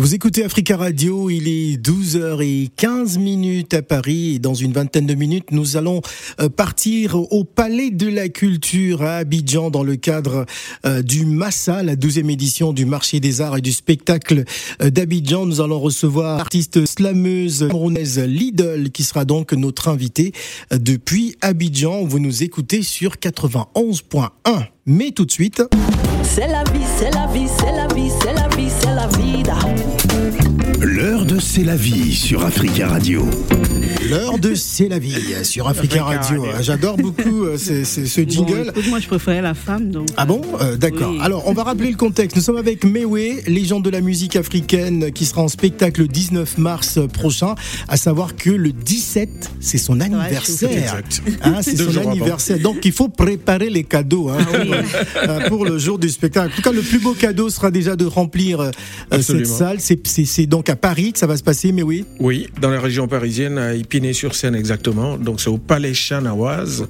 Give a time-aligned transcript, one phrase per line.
[0.00, 5.12] Vous écoutez Africa Radio, il est 12h15 minutes à Paris et dans une vingtaine de
[5.12, 6.00] minutes, nous allons
[6.40, 10.46] euh, partir au Palais de la Culture à Abidjan dans le cadre
[10.86, 14.44] euh, du Massa, la 12e édition du marché des arts et du spectacle
[14.80, 15.44] euh, d'Abidjan.
[15.44, 20.32] Nous allons recevoir l'artiste slameuse camerounaise Lidl qui sera donc notre invité
[20.72, 22.06] depuis Abidjan.
[22.06, 24.30] Vous nous écoutez sur 91.1.
[24.92, 25.62] Mais tout de suite...
[26.24, 29.54] C'est la vie, c'est la vie, c'est la vie, c'est la vie, c'est la vida.
[31.30, 33.24] L'heure de C'est la vie sur Africa Radio.
[34.10, 36.44] L'heure de C'est la vie sur Africa Radio.
[36.60, 38.70] J'adore beaucoup euh, ce, ce- ce Bon, jingle.
[38.70, 39.92] écoute, moi, je préférais la femme.
[39.92, 41.12] Donc, Ah bon Euh, D'accord.
[41.12, 41.18] Oui.
[41.22, 42.34] Alors, on va rappeler le contexte.
[42.36, 46.58] Nous sommes avec Mewe, légende de la musique africaine, qui sera en spectacle le 19
[46.58, 47.54] mars prochain.
[47.86, 50.70] À savoir que le 17, c'est son anniversaire.
[50.72, 51.22] Exact.
[51.44, 52.10] Hein, c'est son avant.
[52.10, 52.58] anniversaire.
[52.58, 54.38] Donc, il faut préparer les cadeaux hein,
[55.28, 56.52] euh, pour le jour du spectacle.
[56.52, 58.70] En tout cas, le plus beau cadeau sera déjà de remplir euh,
[59.22, 59.78] cette salle.
[59.80, 63.74] C'est- donc à Paris ça va se passer, Mewe Oui, dans la région parisienne, à
[63.74, 65.18] Épinay-sur-Seine exactement.
[65.18, 66.86] Donc c'est au Palais Chanawaz,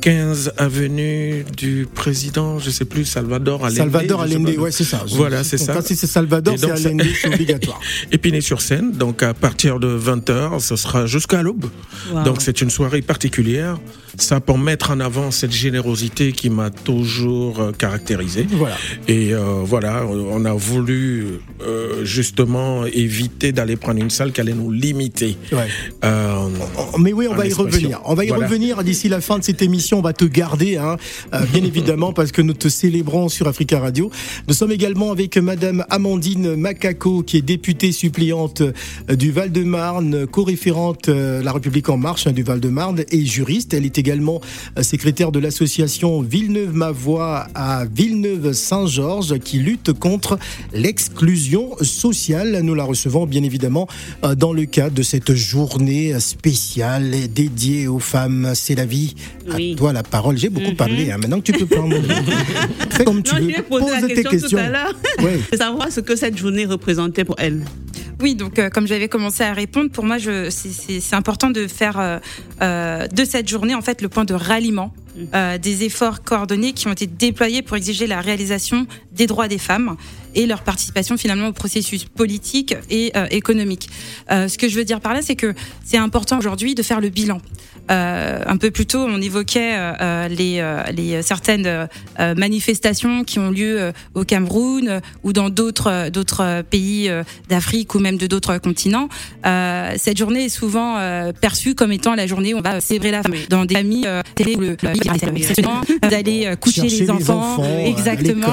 [0.00, 3.76] 15 avenue du président, je sais plus, Salvador Allende.
[3.76, 5.04] Salvador Allende, ouais, c'est ça.
[5.08, 5.74] Voilà, c'est ça.
[5.74, 7.80] Quand c'est Salvador, c'est Allende, c'est obligatoire.
[8.12, 11.64] Épinay-sur-Seine, donc à partir de 20h, ce sera jusqu'à l'aube.
[12.12, 12.22] Wow.
[12.22, 13.80] Donc c'est une soirée particulière.
[14.16, 18.46] Ça pour mettre en avant cette générosité qui m'a toujours euh, caractérisé.
[18.50, 18.76] Voilà.
[19.08, 24.54] Et euh, voilà, on a voulu euh, justement éviter d'aller prendre une salle qui allait
[24.54, 25.36] nous limiter.
[25.52, 25.66] Ouais.
[26.04, 26.48] Euh,
[26.98, 28.00] Mais oui, on va y revenir.
[28.04, 28.46] On va y Voilà.
[28.46, 29.98] revenir d'ici la fin de cette émission.
[29.98, 30.96] On va te garder, hein,
[31.52, 34.10] bien évidemment, parce que nous te célébrons sur Africa Radio.
[34.48, 38.62] Nous sommes également avec Madame Amandine Macaco, qui est députée suppléante
[39.08, 43.74] du Val-de-Marne, co-référente La République en marche hein, du Val-de-Marne et juriste.
[43.74, 44.42] Elle est également
[44.78, 50.38] euh, secrétaire de l'association Villeneuve-Ma-Voix à Villeneuve-Saint-Georges, qui lutte contre
[50.74, 52.60] l'exclusion sociale.
[52.62, 53.88] Nous la recevons bien évidemment
[54.24, 58.52] euh, dans le cadre de cette journée spéciale dédiée aux femmes.
[58.54, 59.14] C'est la vie.
[59.54, 59.72] Oui.
[59.72, 60.36] À toi la parole.
[60.36, 61.10] J'ai beaucoup parlé.
[61.10, 61.16] hein.
[61.18, 61.96] Maintenant que tu peux prendre.
[62.90, 64.58] Fais comme tu non, je la Pose tes question, questions.
[64.58, 65.22] tout à.
[65.24, 65.40] Ouais.
[65.56, 67.64] savoir ce que cette journée représentait pour elle.
[68.20, 71.98] Oui, donc euh, comme j'avais commencé à répondre, pour moi, je- c'est- important de faire
[71.98, 72.18] euh,
[72.62, 74.92] euh, de cette journée en fait le point de ralliement
[75.34, 79.58] euh, des efforts coordonnés qui ont été déployés pour exiger la réalisation des droits des
[79.58, 79.96] femmes
[80.34, 83.88] et leur participation finalement au processus politique et euh, économique.
[84.30, 87.00] Euh, ce que je veux dire par là, c'est que c'est important aujourd'hui de faire
[87.00, 87.40] le bilan.
[87.90, 91.86] Euh, un peu plus tôt, on évoquait euh, euh, les, euh, certaines euh,
[92.18, 97.08] euh, manifestations qui ont lieu euh, au Cameroun euh, ou dans d'autres euh, euh, pays
[97.10, 99.08] euh, d'Afrique ou même de d'autres continents.
[99.44, 103.10] Euh, cette journée est souvent euh, perçue comme étant la journée où on va célébrer
[103.10, 104.22] la femme dans des familles euh,
[104.56, 104.76] où le,
[106.08, 108.46] d'aller euh, coucher les enfants, euh, exactement.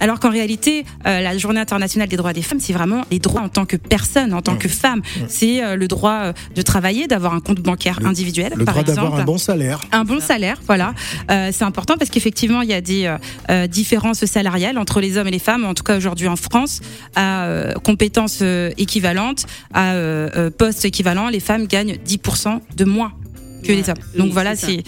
[0.00, 3.42] Alors qu'en réalité, euh, la Journée internationale des droits des femmes, c'est vraiment les droits
[3.42, 4.58] en tant que personne, en tant Mmh.
[4.58, 5.02] que femme.
[5.28, 8.82] C'est euh, le droit euh, de travailler, d'avoir un compte bancaire individuel, Le par droit
[8.82, 9.00] exemple.
[9.02, 9.80] d'avoir un bon salaire.
[9.92, 10.94] Un bon salaire, voilà.
[11.30, 13.16] Euh, c'est important parce qu'effectivement, il y a des euh,
[13.50, 15.64] euh, différences salariales entre les hommes et les femmes.
[15.64, 16.80] En tout cas, aujourd'hui en France,
[17.14, 22.84] à euh, compétences euh, équivalentes, à euh, euh, postes équivalents, les femmes gagnent 10% de
[22.84, 23.12] moins
[23.72, 23.96] que hommes.
[24.14, 24.82] oui, Donc voilà, c'est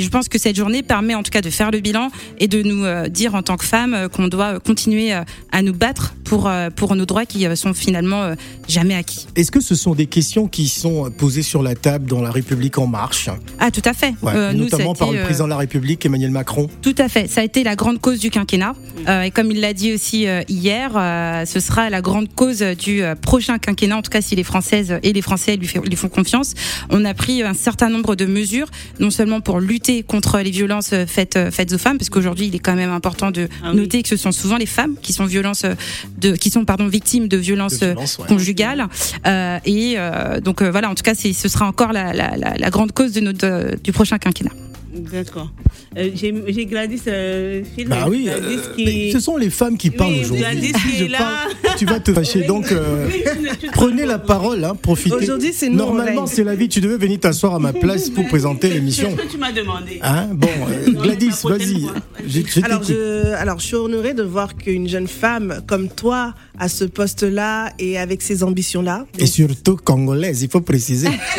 [0.00, 2.62] je pense que cette journée permet en tout cas de faire le bilan et de
[2.62, 6.14] nous euh, dire en tant que femmes euh, qu'on doit continuer euh, à nous battre
[6.24, 8.34] pour euh, pour nos droits qui euh, sont finalement euh,
[8.68, 9.26] jamais acquis.
[9.36, 12.78] Est-ce que ce sont des questions qui sont posées sur la table dans la République
[12.78, 13.28] en marche?
[13.58, 14.14] Ah tout à fait.
[14.22, 16.68] Ouais, Euh, nous, Notamment par été, le président de la République, Emmanuel Macron.
[16.80, 17.28] Tout à fait.
[17.28, 18.74] Ça a été la grande cause du quinquennat.
[19.08, 22.60] Euh, et comme il l'a dit aussi euh, hier, euh, ce sera la grande cause
[22.62, 25.80] du euh, prochain quinquennat, en tout cas si les Françaises et les Français lui, fait-
[25.86, 26.54] lui font confiance.
[26.90, 28.68] On a pris un certain nombre de mesures,
[29.00, 32.46] non seulement pour lutter contre les violences euh, faites, euh, faites aux femmes, parce qu'aujourd'hui
[32.46, 33.76] il est quand même important de Ah oui.
[33.76, 35.74] noter que ce sont souvent les femmes qui sont, violences, euh,
[36.18, 37.94] de, qui sont pardon, victimes de violences, ouais.
[38.28, 38.86] conjugales.
[39.26, 42.54] Euh, et euh, donc euh, voilà, en tout cas ce sera encore la, la, la,
[42.56, 44.52] la grande cause de notre, du prochain quinquennat.
[44.92, 45.50] D'accord.
[45.96, 49.90] Euh, j'ai Gladys euh, Phil, Bah oui, Gladys euh, qui- ce sont les femmes qui
[49.90, 50.72] parlent Oui, aujourd'hui.
[51.16, 52.42] Parle- tu vas te fâcher.
[52.42, 53.08] Donc, euh,
[53.72, 55.14] prenez la parole, hein, profitez.
[55.14, 56.68] Aujourd'hui, c'est Normalement, c'est la vie.
[56.68, 59.08] Tu devais venir t'asseoir à ma place pour présenter l'émission.
[59.16, 59.98] C'est ce que tu m'as demandé.
[60.02, 61.86] Hein bon, euh, Gladys, vas-y.
[62.26, 67.72] je, alors, je suis honorée de voir qu'une jeune femme comme toi à ce poste-là
[67.78, 69.06] et avec ces ambitions-là.
[69.18, 71.08] Et surtout congolaise, il faut préciser.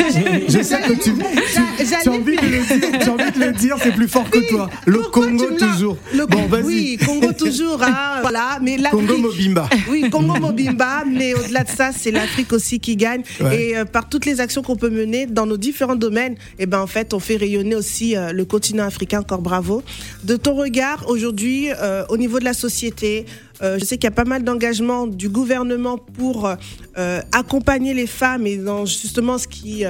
[0.48, 3.92] je sais que tu, tu, tu as envie de le dire, envie de dire, c'est
[3.92, 4.68] plus fort que toi.
[4.86, 5.96] Le Congo toujours.
[6.14, 6.64] Le Bon, vas-y.
[6.64, 8.58] Oui, Congo toujours, hein, voilà.
[8.62, 9.68] Mais Congo Mobimba.
[9.88, 13.22] Oui, Congo Mobimba, mais au-delà de ça, c'est l'Afrique aussi qui gagne.
[13.40, 13.62] Ouais.
[13.62, 16.80] Et euh, par toutes les actions qu'on peut mener dans nos différents domaines, et ben
[16.80, 19.20] en fait, on fait rayonner aussi euh, le continent africain.
[19.20, 19.82] Encore bravo.
[20.24, 23.26] De ton regard aujourd'hui, euh, au niveau de la société,
[23.62, 26.54] euh, je sais qu'il y a pas mal d'engagement du gouvernement pour euh,
[26.98, 29.84] euh, accompagner les femmes et dans justement ce qui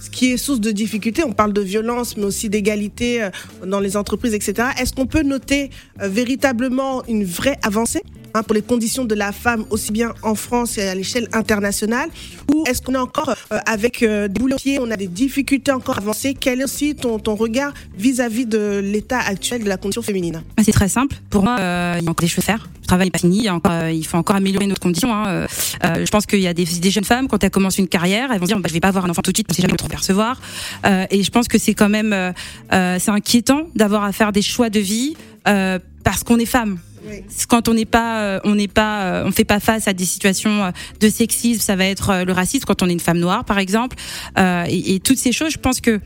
[0.00, 1.22] ce qui est source de difficultés.
[1.24, 3.28] On parle de violence, mais aussi d'égalité
[3.64, 4.70] dans les entreprises, etc.
[4.80, 5.70] Est-ce qu'on peut noter
[6.00, 8.02] véritablement une vraie avancée?
[8.34, 12.08] Hein, pour les conditions de la femme, aussi bien en France et à l'échelle internationale
[12.52, 15.98] Ou est-ce qu'on est encore euh, avec euh, des boules on a des difficultés encore
[15.98, 20.42] avancées Quel est aussi ton, ton regard vis-à-vis de l'état actuel de la condition féminine?
[20.56, 21.16] Bah, C'est très simple.
[21.30, 22.68] Pour moi, euh, il y a encore des choses à faire.
[22.82, 23.48] Le travail n'est pas fini.
[23.92, 25.14] Il, faut encore améliorer notre condition.
[25.14, 25.26] hein.
[25.26, 25.46] Euh,
[25.84, 28.30] euh, je pense qu'il y a des, des jeunes femmes, quand elles commencent une carrière,
[28.32, 29.62] elles vont dire bah, je vais pas avoir un enfant tout de suite, parce que
[29.62, 30.40] jamais trop percevoir.
[30.84, 32.34] Euh, et je pense que c'est quand même
[32.70, 36.78] c'est inquiétant d'avoir à faire des choix de vie parce qu'on est femme.
[37.08, 37.24] Oui.
[37.48, 40.04] Quand on n'est pas, euh, on n'est pas, euh, on fait pas face à des
[40.04, 40.70] situations euh,
[41.00, 43.96] de sexisme, ça va être le racisme quand on est une femme noire, par exemple,
[44.38, 45.52] Euh, et, et toutes ces choses.
[45.52, 46.00] Je pense que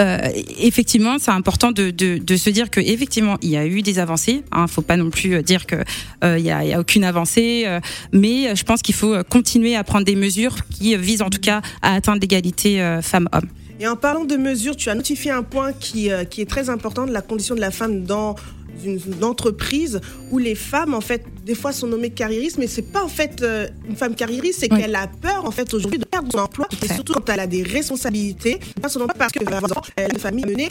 [0.00, 0.18] euh,
[0.58, 3.98] effectivement, c'est important de, de, de se dire que effectivement il y a eu des
[3.98, 4.42] avancées.
[4.52, 5.76] Hein, faut pas non plus dire que
[6.24, 7.80] euh, il y, a, il y a aucune avancée, euh,
[8.12, 11.60] mais je pense qu'il faut continuer à prendre des mesures qui visent en tout cas
[11.82, 13.48] à atteindre l'égalité femmes-hommes.
[13.78, 17.06] Et en parlant de mesures, tu as notifié un point qui, qui est très important
[17.06, 18.36] de la condition de la femme dans
[18.84, 20.00] une, une entreprise
[20.30, 23.42] où les femmes, en fait, des fois sont nommées carriéristes, mais c'est pas en fait
[23.42, 24.80] euh, une femme carriériste, c'est Oui.
[24.80, 26.68] qu'elle a peur, en fait, aujourd'hui de perdre son emploi.
[26.82, 29.82] Et surtout quand elle a des responsabilités, pas seulement parce qu'elle va avoir
[30.12, 30.68] une famille à mener.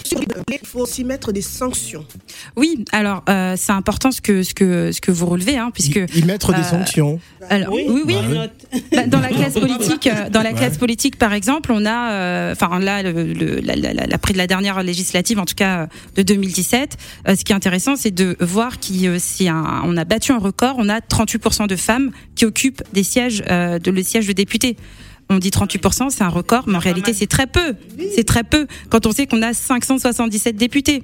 [0.52, 2.06] Il faut aussi mettre des sanctions.
[2.56, 5.96] Oui, alors euh, c'est important ce que ce que ce que vous relevez, hein, puisque
[5.96, 7.20] Y, y mettre des euh, sanctions.
[7.50, 8.22] alors, oui, oui, Bah
[8.72, 8.82] oui.
[8.92, 10.56] Bah, dans la classe politique, dans la Ouais.
[10.56, 14.18] classe politique, par exemple, on a, euh, enfin là, le, le- la, la, la, la-
[14.18, 16.98] près de la dernière législative, en tout cas de 2017,
[17.28, 19.18] euh, ce qui est intéressant, c'est de voir qui, euh,
[19.98, 20.76] a battu un record.
[20.78, 24.78] On a 38% de femmes qui occupent des sièges, euh, de le siège de député.
[25.32, 27.76] On dit 38%, c'est un record, mais en réalité, c'est très peu.
[28.16, 31.04] C'est très peu quand on sait qu'on a 577 députés.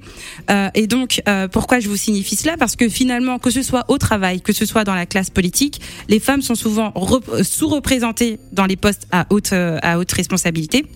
[0.50, 2.56] Euh, et donc, euh, pourquoi je vous signifie cela?
[2.56, 5.80] Parce que finalement, que ce soit au travail, que ce soit dans la classe politique,
[6.08, 10.86] les femmes sont souvent rep- sous-représentées dans les postes à haute, à haute responsabilité.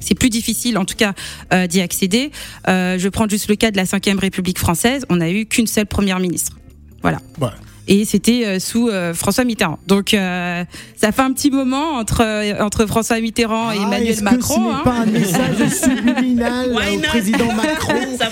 [0.00, 1.14] C'est plus difficile, en tout cas,
[1.52, 2.30] euh, d'y accéder.
[2.68, 5.04] Euh, je prends juste le cas de la Ve République française.
[5.08, 6.52] On n'a eu qu'une seule première ministre.
[7.02, 7.18] Voilà.
[7.40, 7.48] Ouais.
[7.86, 9.78] Et c'était euh, sous euh, François Mitterrand.
[9.86, 10.64] Donc, euh,
[10.96, 14.38] ça fait un petit moment entre, euh, entre François Mitterrand et Ah, Emmanuel Macron.
[14.38, 14.80] que ce hein.
[14.84, 18.30] pas un message subliminal au président Macron Ça.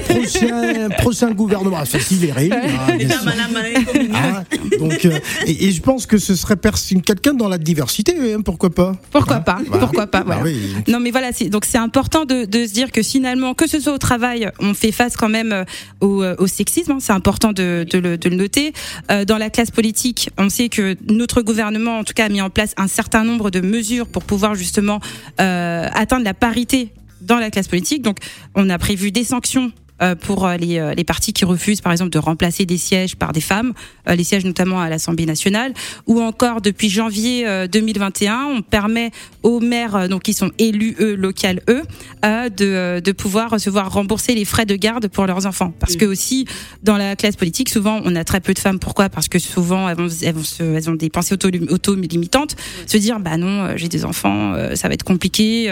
[0.00, 1.78] Prochain, prochain gouvernement.
[1.80, 2.52] Ah, Ceci est réuni.
[2.54, 3.24] hein, bien Déjà, sûr.
[3.24, 4.44] madame, madame, comme une- Hein,
[4.78, 6.56] donc, euh, et, et je pense que ce serait
[7.04, 9.86] quelqu'un dans la diversité, hein, pourquoi pas Pourquoi Hein pas Voilà.
[9.86, 10.58] Pourquoi pas Bah oui.
[10.88, 13.80] Non, mais voilà, c'est- donc c'est important de, de se dire que finalement, que ce
[13.80, 15.64] soit au travail, on fait face quand même euh,
[16.00, 16.92] au, euh, au sexisme.
[16.92, 18.72] hein, c'est important de, de le, de le noter.
[19.10, 22.40] Euh, dans la classe politique, on sait que notre gouvernement, en tout cas, a mis
[22.42, 25.00] en place un certain nombre de mesures pour pouvoir justement
[25.40, 28.02] euh, atteindre la parité dans la classe politique.
[28.02, 28.18] Donc,
[28.54, 29.72] on a prévu des sanctions.
[30.02, 33.16] Euh, Pour euh, les, euh, les partis qui refusent, par exemple, de remplacer des sièges
[33.16, 33.72] par des femmes,
[34.08, 35.72] les sièges notamment à l'Assemblée nationale,
[36.06, 39.10] ou encore depuis janvier euh, 2021, on permet
[39.42, 41.82] aux maires, donc qui sont élus eux, local eux,
[42.24, 45.72] de, de pouvoir recevoir rembourser les frais de garde pour leurs enfants.
[45.78, 46.46] Parce que aussi
[46.82, 48.78] dans la classe politique, souvent on a très peu de femmes.
[48.78, 49.08] Pourquoi?
[49.08, 52.56] Parce que souvent elles, vont, elles, vont se- elles ont des pensées auto- auto-limitantes,
[52.86, 55.66] se dire bah non, j'ai des enfants, ça va être compliqué.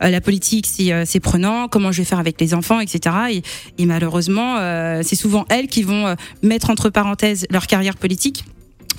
[0.00, 1.68] la politique c'est c'est prenant.
[1.68, 3.14] Comment je vais faire avec les enfants, etc.
[3.32, 3.42] Et,
[3.78, 8.44] et malheureusement, euh, c'est souvent elles qui vont euh, mettre entre parenthèses leur carrière politique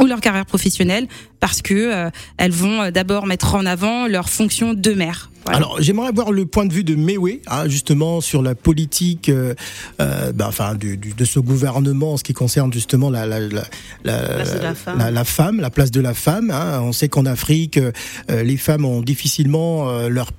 [0.01, 1.07] ou leur carrière professionnelle
[1.39, 5.29] parce que euh, elles vont d'abord mettre en avant leur fonction de mère.
[5.43, 5.57] Voilà.
[5.57, 9.55] Alors, j'aimerais avoir le point de vue de Mewe, hein, justement, sur la politique, euh,
[9.99, 13.39] euh, bah, enfin, du, du- de ce gouvernement, en ce qui concerne justement la, la,
[13.39, 13.63] la,
[14.03, 14.97] la, Place de la femme.
[14.99, 16.51] la- la femme, la place de la femme.
[16.51, 16.79] hein.
[16.83, 17.91] On sait qu'en Afrique, euh,
[18.43, 20.31] les femmes ont difficilement euh, leur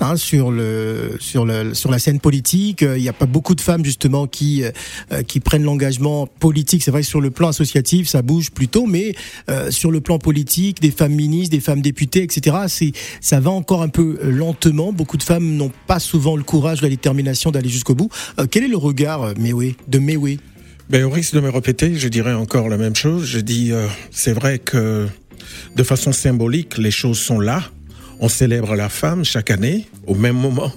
[0.00, 2.82] hein, sur la scène politique.
[2.82, 6.82] Euh, il n'y a pas beaucoup de femmes justement qui euh, qui prennent l'engagement politique.
[6.82, 9.14] C'est vrai que sur le plan associatif ça bouge plutôt mais
[9.50, 12.56] euh, sur le plan politique des femmes ministres des femmes députées etc
[13.20, 14.92] ça va encore un peu lentement.
[14.92, 18.10] Beaucoup de femmes n'ont pas souvent le courage la détermination d'aller jusqu'au bout.
[18.38, 20.38] Euh, quel est le regard euh, de Mewe
[20.90, 23.24] Ben, au risque de me répéter, je dirais encore la même chose.
[23.24, 25.06] Je dis, euh, c'est vrai que
[25.74, 27.62] de façon symbolique, les choses sont là.
[28.20, 30.72] On célèbre la femme chaque année, au même moment.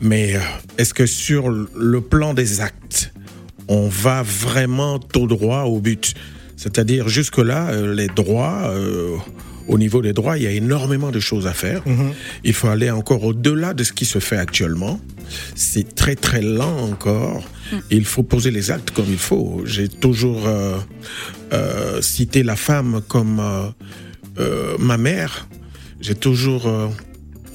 [0.00, 0.40] Mais euh,
[0.78, 3.12] est-ce que sur le plan des actes,
[3.68, 6.14] on va vraiment tout droit au but?
[6.56, 9.16] C'est-à-dire, jusque-là, euh, les droits, euh,
[9.68, 11.82] au niveau des droits, il y a énormément de choses à faire.
[12.44, 15.00] Il faut aller encore au-delà de ce qui se fait actuellement.
[15.54, 17.42] C'est très très lent encore.
[17.90, 19.62] Il faut poser les actes comme il faut.
[19.64, 20.78] J'ai toujours euh,
[21.52, 23.40] euh, cité la femme comme
[24.38, 25.48] euh, ma mère.
[26.00, 26.88] J'ai toujours euh,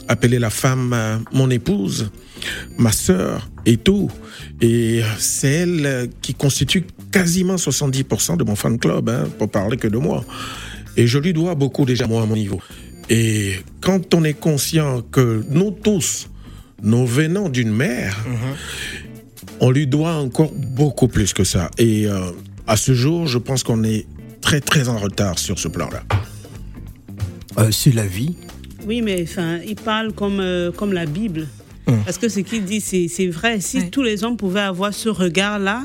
[0.08, 2.12] appelé la femme euh, mon épouse,
[2.78, 4.10] ma sœur et tout.
[4.60, 9.78] Et c'est elle euh, qui constitue quasiment 70% de mon fan club, hein, pour parler
[9.78, 10.24] que de moi.
[10.98, 12.62] Et je lui dois beaucoup déjà, moi, à mon niveau.
[13.10, 16.30] Et quand on est conscient que nous tous,
[16.82, 18.18] nous venons d'une mère,
[19.60, 21.70] on lui doit encore beaucoup plus que ça.
[21.78, 22.32] Et euh,
[22.68, 24.06] à ce jour, je pense qu'on est
[24.42, 26.04] très très en retard sur ce plan-là.
[27.58, 28.36] Euh, c'est la vie.
[28.88, 31.48] Oui, mais enfin, il parle comme, euh, comme la Bible.
[31.88, 31.98] Hum.
[32.06, 33.60] Parce que ce qu'il dit, c'est c'est vrai.
[33.60, 33.90] Si Ouais.
[33.90, 35.84] tous les hommes pouvaient avoir ce regard-là,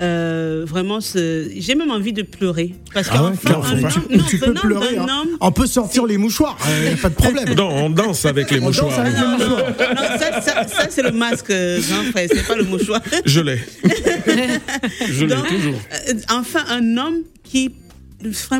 [0.00, 2.74] euh, vraiment, j'ai même envie de pleurer.
[2.94, 4.96] Parce Ah ouais, qu'enfin, un homme, tu, non, tu peux pleurer.
[4.98, 5.06] hein.
[5.22, 7.54] homme, On peut sortir les mouchoirs, euh, pas de problème.
[7.54, 8.98] Non, on danse avec les On mouchoirs.
[8.98, 9.68] avec les mouchoirs.
[9.78, 13.00] Non, ça, ça, ça, c'est le masque, euh, grand frère, c'est pas le mouchoir.
[13.24, 13.58] Je l'ai.
[15.08, 15.74] Je l'ai toujours.
[16.08, 17.70] euh, enfin, un homme qui,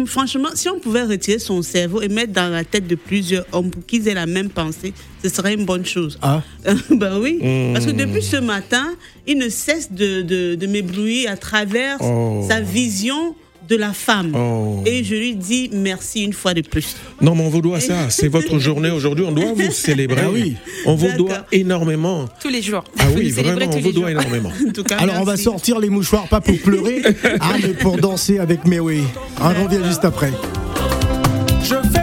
[0.07, 3.71] franchement, si on pouvait retirer son cerveau et mettre dans la tête de plusieurs hommes
[3.71, 4.92] pour qu'ils aient la même pensée,
[5.23, 6.19] ce serait une bonne chose.
[6.23, 6.42] Ah.
[6.90, 7.73] ben oui, Mm.
[7.75, 8.92] parce que depuis ce matin,
[9.26, 12.45] il ne cesse de, de, de m'éblouir à travers Oh.
[12.49, 13.35] sa vision
[13.69, 14.35] de la femme.
[14.35, 14.83] Oh.
[14.87, 16.97] Et je lui dis merci une fois de plus.
[17.21, 18.11] Non, mais on vous doit ça.
[18.11, 19.25] C'est votre journée aujourd'hui.
[19.26, 20.23] On doit vous célébrer.
[20.25, 20.57] Ah oui.
[20.87, 22.26] On vous doit énormément.
[22.40, 22.85] Tous les jours.
[22.99, 24.21] Ah oui, vraiment, on vous doit jours.
[24.21, 24.52] énormément.
[24.69, 27.02] En tout cas, Alors on va sortir les mouchoirs, pas pour pleurer,
[27.40, 29.02] ah, mais pour danser avec Mewe.
[29.40, 30.33] On revient juste après.
[31.62, 32.02] Je fais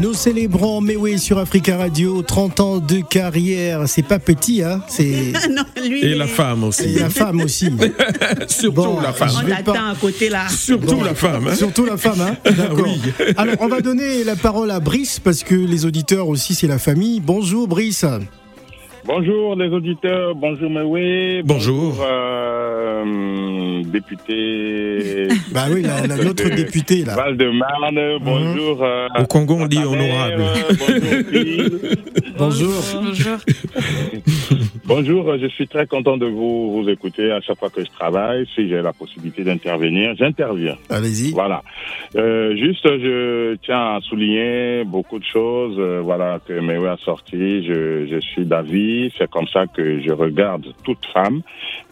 [0.00, 3.82] Nous célébrons Mewe sur Africa Radio, 30 ans de carrière.
[3.88, 6.94] C'est pas petit, hein C'est non, lui, Et la femme et aussi.
[6.94, 7.68] la femme aussi.
[8.48, 9.30] Surtout Bon, la femme.
[9.36, 10.48] On pas- à côté là.
[10.48, 11.48] Surtout la femme.
[11.48, 11.54] hein.
[11.54, 12.78] Surtout la femme, hein D'accord.
[12.86, 13.00] Oui.
[13.36, 16.78] Alors, on va donner la parole à Brice parce que les auditeurs aussi, c'est la
[16.78, 17.20] famille.
[17.20, 18.04] Bonjour, Brice.
[19.04, 21.42] Bonjour les auditeurs, bonjour Mewe.
[21.44, 21.96] Bonjour.
[22.02, 22.97] euh,
[23.84, 25.28] député.
[25.52, 27.14] Bah oui, la- la- notre de député, là.
[27.16, 28.82] Val-de-Marne, bonjour.
[28.82, 30.42] euh, Au Congo, on dit honorable.
[30.42, 30.54] mère,
[32.38, 32.72] bonjour.
[32.98, 33.38] Bonjour.
[34.86, 35.28] Bonjour.
[35.28, 38.46] Euh, je suis très content de vous, vous écouter à chaque fois que je travaille.
[38.54, 40.76] Si j'ai la possibilité d'intervenir, j'interviens.
[40.88, 41.32] Allez-y.
[41.32, 41.62] Voilà.
[42.16, 45.76] Euh, juste, je tiens à souligner beaucoup de choses.
[45.78, 47.66] euh, voilà que Mewe a sorti.
[47.66, 49.12] Je, je suis d'avis.
[49.18, 51.42] C'est comme ça que je regarde toute femme.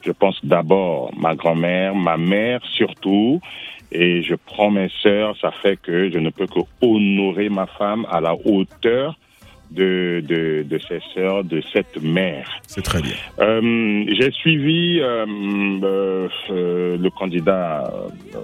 [0.04, 3.40] Je pense d'abord ma grand-mère, ma mère surtout.
[3.92, 5.36] Et je prends mes sœurs.
[5.40, 9.16] Ça fait que je ne peux que honorer ma femme à la hauteur
[9.70, 12.48] de, de, de ses sœurs, de cette mère.
[12.66, 13.14] C'est très bien.
[13.40, 15.26] Euh, J'ai suivi euh,
[16.50, 17.90] euh, le candidat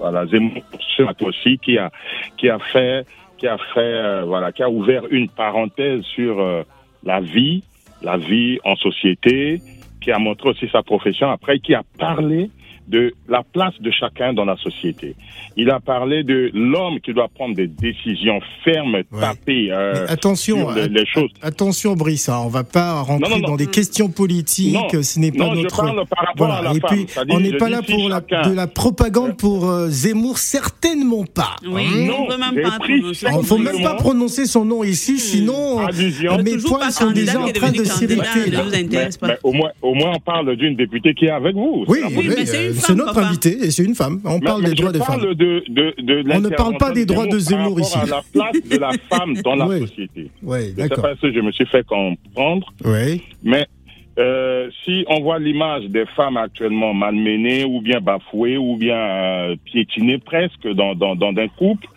[0.03, 0.63] à la Zemmour
[0.95, 1.91] ce matin aussi qui a
[2.37, 3.05] qui a fait
[3.37, 6.63] qui a fait voilà qui a ouvert une parenthèse sur
[7.03, 7.63] la vie
[8.01, 9.61] la vie en société
[10.03, 12.49] qui a montré aussi sa profession après qui a parlé
[12.87, 15.15] de la place de chacun dans la société.
[15.55, 20.71] Il a parlé de l'homme qui doit prendre des décisions fermes, taper euh, attention, sur
[20.73, 21.29] les, att- les choses.
[21.41, 23.47] attention Brice, hein, on va pas rentrer Non, non, non.
[23.49, 26.61] dans des questions politiques, Non, ce n'est pas non, je notre parle par rapport à
[26.61, 26.89] la Et femme.
[26.91, 31.23] puis on n'est je pas là pour la, de la propagande pour euh, Zemmour, certainement
[31.25, 31.55] pas.
[31.65, 33.27] Oui, Non, on ne peut même j'ai pas pris prononcer.
[33.39, 36.37] Il faut même pas prononcer son nom ici, sinon euh, Allusion.
[36.39, 38.49] mes pas sont déjà en train de s'irriter.
[38.51, 41.85] ne au moins, au moins, on parle d'une députée qui est avec vous.
[41.87, 43.27] Oui, mais c'est c'est notre papa.
[43.27, 44.19] invité et c'est une femme.
[44.25, 45.33] On Mais- parle mais des droits des parle femmes.
[45.33, 47.97] De, de, de On ne parle pas des droits de Zemmour ici.
[47.97, 49.81] à la place de la femme dans la Oui.
[49.87, 50.29] société.
[50.41, 51.03] Oui, Je sais d'accord.
[51.03, 53.21] pas si je me suis fait comprendre, Oui.
[53.43, 53.65] mais
[54.19, 59.55] euh, si on voit l'image des femmes actuellement malmenées ou bien bafouées ou bien euh,
[59.65, 61.87] piétinées presque dans, dans, dans un couple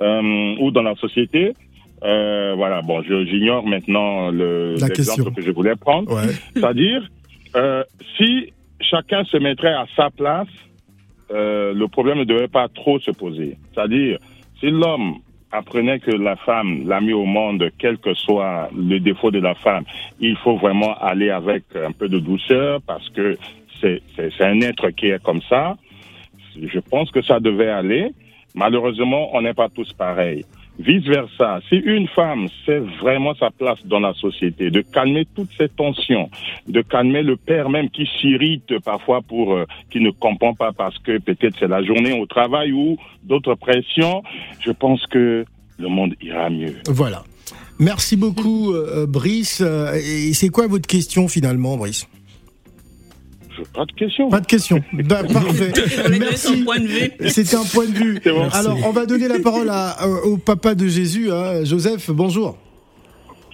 [0.00, 1.54] euh, ou dans la société,
[2.04, 5.14] Euh, voilà, bon, j'ignore maintenant le La question.
[5.18, 6.10] l'exemple que je voulais prendre.
[6.12, 6.32] Ouais.
[6.52, 7.00] C'est-à-dire,
[7.54, 7.84] euh,
[8.16, 10.48] si chacun se mettrait à sa place,
[11.30, 13.56] euh, le problème ne devait pas trop se poser.
[13.72, 14.18] C'est-à-dire,
[14.60, 15.18] si l'homme
[15.50, 19.54] apprenait que la femme l'a mis au monde, quel que soit le défaut de la
[19.54, 19.84] femme,
[20.20, 23.36] il faut vraiment aller avec un peu de douceur parce que
[23.80, 24.00] c'est
[24.40, 25.76] un être qui est comme ça.
[26.56, 28.10] Je pense que ça devait aller.
[28.54, 30.44] Malheureusement, on n'est pas tous pareils.
[30.78, 35.50] Vice versa, si une femme sait vraiment sa place dans la société, de calmer toutes
[35.58, 36.30] ces tensions,
[36.66, 40.98] de calmer le père même qui s'irrite parfois pour euh, qui ne comprend pas parce
[40.98, 44.22] que peut-être c'est la journée au travail ou d'autres pressions,
[44.60, 45.44] je pense que
[45.78, 46.76] le monde ira mieux.
[46.88, 47.22] Voilà.
[47.78, 49.60] Merci beaucoup, euh, Brice.
[49.60, 52.06] Euh, Et c'est quoi votre question finalement, Brice?
[53.74, 54.28] Pas de questions.
[54.30, 54.82] Pas de question.
[54.92, 55.72] Bah, parfait.
[55.74, 56.64] On a donné son Merci.
[56.64, 57.10] point de vue.
[57.28, 58.20] C'était un point de vue.
[58.24, 58.48] Bon.
[58.52, 61.64] Alors, on va donner la parole à- euh, au papa de Jésus, hein.
[61.64, 62.10] Joseph.
[62.10, 62.56] Bonjour.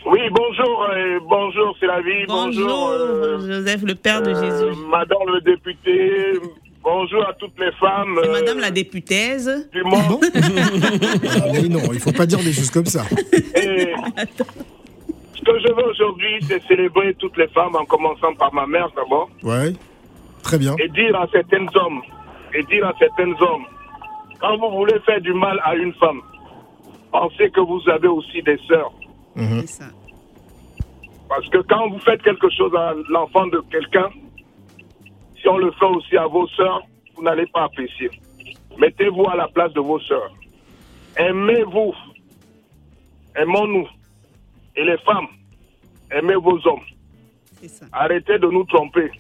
[0.07, 2.25] Oui, bonjour, euh, bonjour, c'est la vie.
[2.27, 4.79] Bonjour, Bonjour, euh, Joseph, le père de euh, Jésus.
[4.91, 6.11] Madame le député.
[6.83, 9.69] Bonjour à toutes les femmes euh, Madame la députaise.
[9.73, 10.25] du monde.
[10.35, 13.05] Ah, mais non, il faut pas dire des choses comme ça.
[13.55, 13.93] Et
[15.35, 18.89] ce que je veux aujourd'hui, c'est célébrer toutes les femmes, en commençant par ma mère
[18.97, 19.75] d'abord, Ouais.
[20.49, 20.75] Très bien.
[20.79, 22.01] et dire à certains hommes,
[22.55, 23.67] et dire à certains hommes,
[24.41, 26.23] quand vous voulez faire du mal à une femme,
[27.13, 28.93] pensez que vous avez aussi des sœurs.
[29.37, 29.67] Mhm.
[29.67, 29.85] Ça.
[31.29, 34.09] Parce que quand vous faites quelque chose à l'enfant de quelqu'un,
[35.39, 36.81] si on le fait aussi à vos sœurs,
[37.15, 38.11] vous n'allez pas apprécier.
[38.79, 40.33] Mettez-vous à la place de vos sœurs.
[41.17, 41.93] Aimez-vous.
[43.37, 43.87] Aimons-nous.
[44.77, 45.27] Et les femmes,
[46.11, 46.87] aimez vos hommes.
[47.67, 47.87] Ça.
[47.93, 49.11] Arrêtez de nous tromper.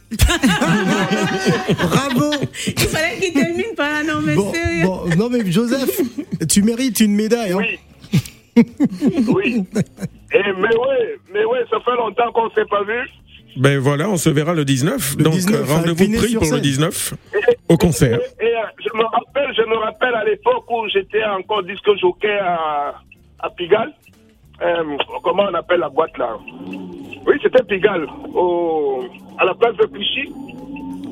[1.74, 2.30] Bravo.
[2.66, 4.84] Il fallait qu'il termine par là, non, mais Bon, sérieux.
[4.84, 6.00] bon, non mais Joseph,
[6.48, 7.52] tu mérites une médaille.
[7.52, 7.58] Hein.
[7.58, 8.64] Oui.
[9.28, 9.64] oui.
[10.32, 10.96] Et, mais oui,
[11.32, 12.98] mais oui, ça fait longtemps qu'on ne s'est pas vu.
[13.56, 15.16] Ben voilà, on se verra le 19.
[15.18, 16.60] Le Donc 19, euh, rendez-vous pris pour le scène.
[16.60, 18.20] 19 Et- au concert.
[18.40, 21.88] Et, et, euh, je me rappelle, je me rappelle à l'époque où j'étais encore disque
[22.00, 22.94] jockey à,
[23.40, 23.92] à Pigalle.
[24.62, 26.36] Euh, comment on appelle la boîte là
[27.26, 29.04] Oui, c'était Pigalle, au,
[29.38, 30.32] à la place de Clichy.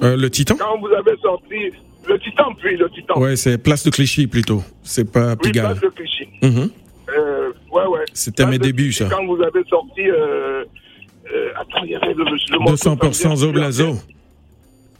[0.02, 1.70] Euh, le Titan Quand vous avez sorti
[2.08, 3.18] le Titan, puis le Titan.
[3.20, 4.62] Ouais, c'est Place de Clichy plutôt.
[4.82, 5.76] C'est pas oui, Pigalle.
[5.78, 6.28] place de Clichy.
[6.42, 6.70] Mhm.
[7.16, 8.04] Euh, ouais, ouais.
[8.12, 9.08] C'était mes débuts, Clichy, ça.
[9.10, 10.02] Quand vous avez sorti.
[11.58, 13.96] Attends, il y avait le, le morceau, ça me 200% vient- Zoblazo.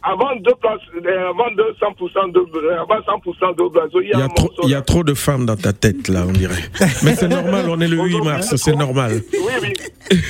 [0.03, 4.19] Avant, deux places, euh, avant 200% de, euh, avant 100% d'Oblazo, il y Il a
[4.19, 4.61] y, un a trop, morceau.
[4.63, 6.61] il y a trop de femmes dans ta tête, là, on dirait.
[7.03, 9.21] Mais c'est normal, on est le 8 mars, c'est normal.
[9.33, 9.73] Oui, oui.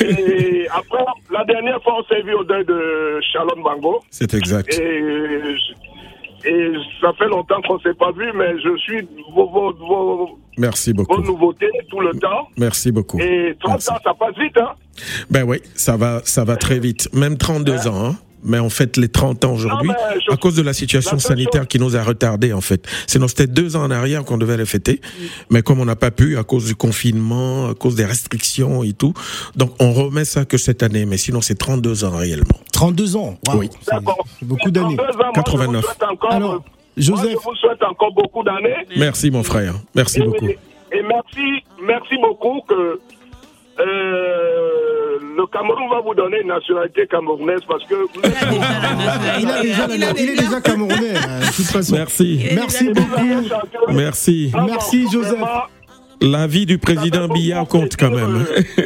[0.02, 4.02] Et après, la dernière fois, on s'est vu au deuil de Shalom Bango.
[4.10, 4.74] C'est exact.
[4.80, 5.04] Et,
[6.50, 10.40] et ça fait longtemps qu'on ne s'est pas vu, mais je suis vos, vos, vos,
[10.58, 11.22] Merci vos beaucoup.
[11.22, 12.48] nouveautés tout le temps.
[12.58, 13.20] Merci beaucoup.
[13.20, 13.92] Et 30 Merci.
[13.92, 14.72] ans, ça passe vite, hein?
[15.30, 17.10] Ben oui, ça va, ça va très vite.
[17.14, 18.16] Même 32 ans, hein.
[18.44, 21.20] Mais on fête les 30 ans aujourd'hui mais je- à cause de la situation la
[21.20, 22.88] sanitaire chose- qui nous a retardés, en fait.
[23.08, 25.02] Sinon, c'était deux ans en arrière qu'on devait les fêter.
[25.50, 28.94] Mais comme on n'a pas pu à cause du confinement, à cause des restrictions et
[28.94, 29.14] tout.
[29.56, 31.06] Donc, on remet ça que cette année.
[31.06, 32.46] Mais sinon, c'est 32 ans réellement.
[32.74, 33.38] 32 ans?
[33.56, 33.70] Oui.
[33.82, 34.26] c'est D'accord.
[34.42, 34.96] beaucoup d'années.
[34.98, 35.82] 32 ans, moi, 89.
[35.82, 36.64] Je vous souhaite encore, Alors, moi,
[36.98, 38.76] Joseph, je vous souhaite encore beaucoup d'années.
[38.98, 39.74] Merci, mon frère.
[39.96, 40.48] Merci Et, beaucoup.
[40.48, 40.58] et
[41.02, 43.00] merci, merci beaucoup que
[43.80, 48.34] euh, le Cameroun va vous donner une nationalité camerounaise parce que vous êtes
[49.40, 51.96] il, a déjà, Il a il est déjà- camerounais, de toute façon.
[51.96, 52.42] Merci.
[52.56, 53.92] Merci beaucoup.
[53.94, 54.52] Merci.
[54.66, 55.32] Merci, Joseph.
[55.40, 55.64] vraiment,
[56.22, 58.46] La vie du président Biya compte quand même.
[58.48, 58.82] hein.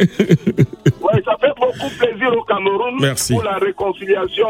[1.01, 3.33] ouais, ça fait beaucoup plaisir au Cameroun Merci.
[3.33, 4.47] pour la réconciliation,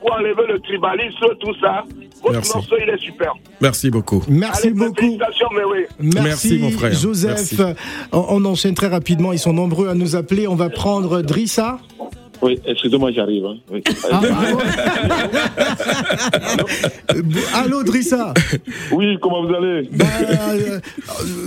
[0.00, 1.84] pour enlever le tribalisme, tout ça.
[2.22, 2.52] Votre Merci.
[2.54, 3.32] morceau, il est super.
[3.60, 4.22] Merci beaucoup.
[4.28, 4.94] Merci Allez, beaucoup.
[4.96, 5.78] Félicitations, mais oui.
[5.98, 6.92] Merci, Merci, mon frère.
[6.92, 7.52] Joseph.
[7.58, 7.78] Merci.
[8.12, 9.32] On, on enchaîne très rapidement.
[9.32, 10.46] Ils sont nombreux à nous appeler.
[10.46, 11.78] On va prendre Drissa.
[12.42, 13.44] Oui, excusez-moi, j'arrive.
[13.44, 13.56] hein.
[13.70, 13.82] Oui.
[14.10, 14.20] Ah,
[17.14, 17.22] Euh,
[17.54, 18.32] Allô, Drissa.
[18.92, 19.88] Oui, comment vous allez?
[19.92, 20.04] Bah,
[20.52, 20.80] euh,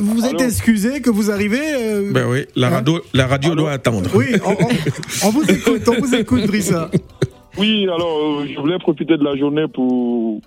[0.02, 0.44] vous êtes Allô?
[0.46, 1.62] excusé que vous arrivez.
[1.63, 4.10] euh, Ben oui, la radio, la radio doit attendre.
[4.13, 5.82] Oui, on, on- on vous écoute.
[5.88, 6.89] On vous écoute, Drissa.
[7.58, 10.42] Oui, alors, euh, je voulais profiter de la journée pour.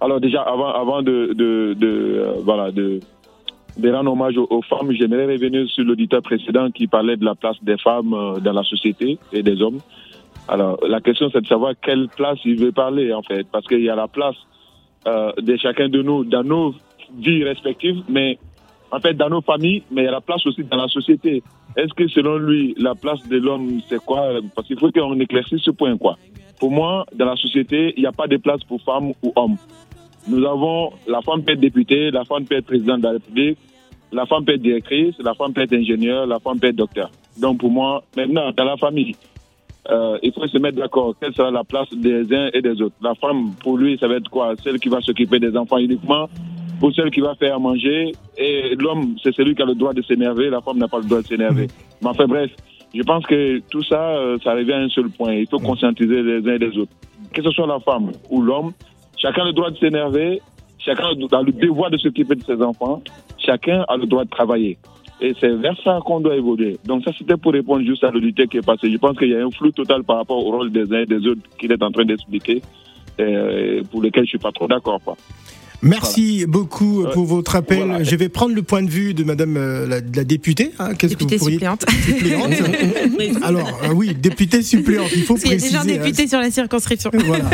[0.00, 1.32] Alors, déjà, avant, avant de.
[1.34, 3.00] de, de euh, voilà, de
[3.76, 7.34] de rendre hommage aux, aux femmes, j'aimerais revenir sur l'auditeur précédent qui parlait de la
[7.34, 9.80] place des femmes euh, dans la société et des hommes.
[10.48, 13.82] Alors, la question, c'est de savoir quelle place il veut parler, en fait, parce qu'il
[13.82, 14.36] y a la place
[15.06, 16.74] euh, de chacun de nous dans nos
[17.18, 18.38] vies respectives, mais
[18.92, 21.42] en fait, dans nos familles, mais il y a la place aussi dans la société.
[21.76, 24.28] Est-ce que selon lui, la place de l'homme, c'est quoi?
[24.54, 26.16] Parce qu'il faut qu'on éclaircisse ce point, quoi.
[26.58, 29.56] Pour moi, dans la société, il n'y a pas de place pour femme ou homme.
[30.28, 33.58] Nous avons, la femme peut être députée, la femme peut être présidente de la République,
[34.12, 37.10] La femme peut être directrice, la femme peut être ingénieure, la femme peut être docteur.
[37.40, 39.16] Donc pour moi, maintenant, dans la famille,
[39.90, 41.14] euh, il faut se mettre d'accord.
[41.20, 44.16] Quelle sera la place des uns et des autres La femme, pour lui, ça va
[44.16, 44.54] être quoi?
[44.62, 46.28] Celle qui va s'occuper des enfants uniquement
[46.82, 48.12] ou celle qui va faire à manger?
[48.36, 50.50] Et l'homme, c'est celui qui a le droit de s'énerver.
[50.50, 51.66] La femme n'a pas le droit de s'énerver.
[52.00, 52.50] Mais enfin bref,
[52.96, 55.34] je pense que tout ça, euh, ça revient à un seul point.
[55.34, 56.92] Il faut conscientiser les uns et les autres.
[57.32, 58.72] Que ce soit la femme ou l'homme,
[59.16, 60.40] chacun a le droit de s'énerver,
[60.78, 63.02] chacun a le devoir de s'occuper de ses enfants,
[63.38, 64.78] chacun a le droit de travailler.
[65.20, 66.76] Et c'est vers ça qu'on doit évoluer.
[66.84, 68.90] Donc ça, c'était pour répondre juste à l'auditeur qui est passé.
[68.90, 71.06] Je pense qu'il y a un flou total par rapport au rôle des uns et
[71.06, 72.60] des autres qu'il est en train d'expliquer,
[73.20, 75.00] euh, pour lequel je suis pas trop d'accord.
[75.02, 75.16] quoi.
[75.82, 77.98] Merci beaucoup pour votre appel.
[78.02, 80.72] Je vais prendre le point de vue de Madame euh, la, la députée.
[80.78, 80.94] hein.
[80.94, 81.84] Qu'est-ce que Députée vous pourriez suppléante.
[82.04, 82.52] Suppléante.
[83.42, 85.10] Alors euh, oui, députée suppléante.
[85.14, 85.78] Il faut Parce qu'il y a préciser.
[85.78, 86.02] déjà un hein.
[86.04, 87.10] député sur la circonscription.
[87.26, 87.44] Voilà.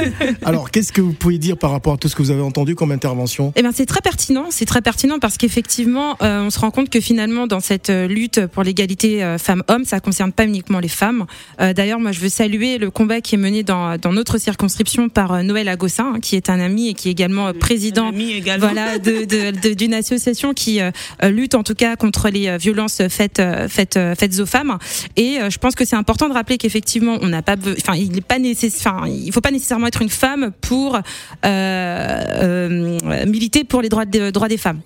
[0.44, 2.74] Alors, qu'est-ce que vous pouvez dire par rapport à tout ce que vous avez entendu
[2.74, 3.52] comme intervention?
[3.56, 4.46] Eh ben, c'est très pertinent.
[4.50, 8.46] C'est très pertinent parce qu'effectivement, euh, on se rend compte que finalement, dans cette lutte
[8.46, 11.26] pour l'égalité euh, femmes-hommes, ça concerne pas uniquement les femmes.
[11.60, 15.08] Euh, D'ailleurs, moi, je veux saluer le combat qui est mené dans, dans notre circonscription
[15.08, 18.11] par euh, Noël Agossin, hein, qui est un ami et qui est également euh, président,
[18.20, 18.66] également.
[18.66, 20.90] voilà, de- de- de- d'une association qui euh,
[21.22, 24.78] euh, lutte en tout cas contre les euh, violences faites faites faites aux femmes.
[25.16, 28.20] Et je pense que c'est important de rappeler qu'effectivement, on n'a pas, enfin, il n'est
[28.20, 31.00] pas nécessaire, enfin, il faut pas nécessairement être une femme pour euh,
[31.44, 34.80] euh, militer pour les droits, des droits des femmes.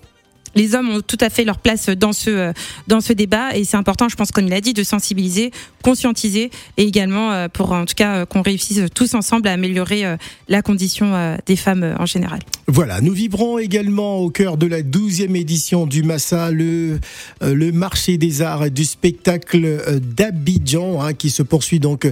[0.55, 2.53] Les hommes ont tout à fait leur place dans ce euh,
[2.87, 5.51] dans ce débat et c'est important, je pense, comme il a dit, de sensibiliser,
[5.83, 10.17] conscientiser et également euh, pour en tout cas euh, qu'on réussisse tous ensemble à améliorer
[10.47, 12.39] la condition des femmes en général.
[12.67, 16.99] Voilà, nous vivrons également au cœur de la 12e édition du Massa, le,
[17.41, 22.11] le marché des arts et du spectacle d'Abidjan, hein, qui se poursuit donc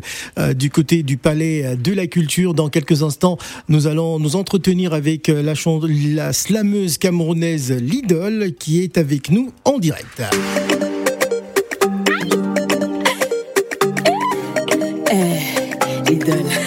[0.56, 2.54] du côté du palais de la culture.
[2.54, 3.38] Dans quelques instants,
[3.70, 7.72] nous allons nous entretenir avec la, la slameuse camerounaise
[8.58, 10.24] Qui est avec nous en direct.
[15.12, 16.65] Eh.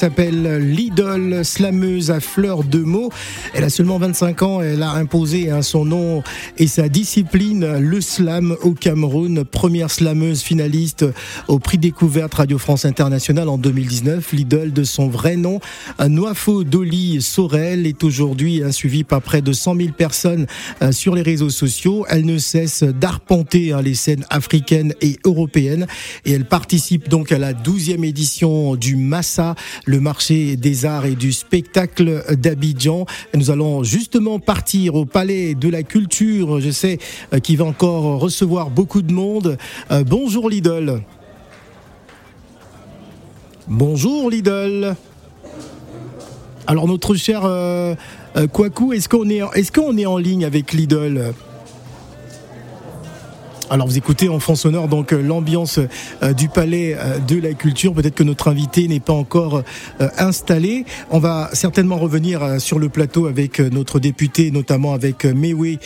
[0.00, 0.29] S'appelle
[1.50, 3.10] slameuse à fleur de mots.
[3.52, 6.22] Elle a seulement 25 ans, elle a imposé hein, son nom
[6.58, 9.44] et sa discipline, le slam au Cameroun.
[9.44, 11.04] Première slameuse finaliste
[11.48, 14.32] au prix découverte Radio France Internationale en 2019.
[14.32, 15.60] Lidl de son vrai nom,
[16.00, 20.46] Noafo Doli Sorel, est aujourd'hui hein, suivie par près de 100 000 personnes
[20.82, 22.06] euh, sur les réseaux sociaux.
[22.08, 25.86] Elle ne cesse d'arpenter hein, les scènes africaines et européennes
[26.24, 31.16] et elle participe donc à la 12e édition du Massa, le marché des arts et
[31.16, 33.06] du spectacle d'Abidjan.
[33.34, 36.98] Nous allons justement partir au palais de la culture, je sais
[37.32, 39.56] euh, qu'il va encore recevoir beaucoup de monde.
[39.90, 41.02] Euh, bonjour Lidl.
[43.66, 44.94] Bonjour Lidl.
[46.66, 47.94] Alors notre cher euh,
[48.52, 51.32] Kwaku, est-ce qu'on est, qu'on est en ligne avec Lidl?
[53.70, 55.78] Alors vous écoutez en fond sonore donc euh, l'ambiance
[56.22, 57.94] euh, du palais euh, de la culture.
[57.94, 59.62] Peut-être que notre invité n'est pas encore
[60.18, 60.84] installé.
[61.10, 65.78] On va certainement revenir sur le plateau avec notre député, notamment avec Mewe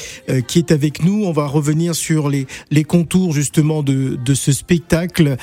[0.46, 1.24] qui est avec nous.
[1.24, 2.46] On va revenir sur les,
[2.84, 5.36] contours justement de, ce spectacle.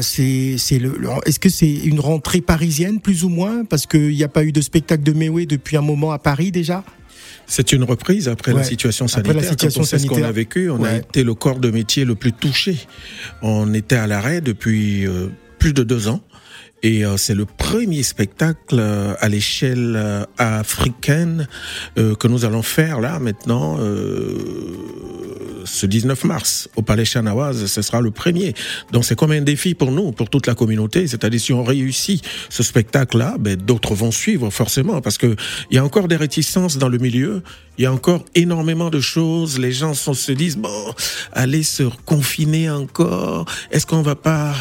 [0.00, 3.64] C'est, c'est le, le- est-ce que c'est une rentrée parisienne plus ou moins?
[3.64, 6.52] Parce qu'il n'y a pas eu de spectacle de Mewe depuis un moment à Paris
[6.52, 6.84] déjà?
[7.46, 8.58] C'est une reprise après Ouais.
[8.58, 9.42] la situation Après sanitaire.
[9.42, 10.28] la situation Quand on sait ce qu'on sanitaire.
[10.28, 12.78] a vécu, on a été le corps de métier le plus touché.
[13.42, 16.20] On était à l'arrêt depuis euh, plus de deux ans.
[16.82, 21.46] Et euh, c'est le premier spectacle euh, à l'échelle euh, africaine
[21.96, 23.78] que nous allons faire là maintenant
[25.64, 27.66] ce 19 mars au Palais Chanawaz.
[27.66, 28.54] Ce sera le premier.
[28.90, 31.06] Donc c'est comme un défi pour nous, pour toute la communauté.
[31.06, 35.36] C'est-à-dire si on réussit ce spectacle-là, ben, d'autres vont suivre forcément parce que
[35.70, 37.42] il y a encore des réticences dans le milieu.
[37.78, 39.58] Il y a encore énormément de choses.
[39.58, 40.94] Les gens se disent bon,
[41.32, 43.46] aller se confiner encore.
[43.70, 44.54] Est-ce qu'on va pas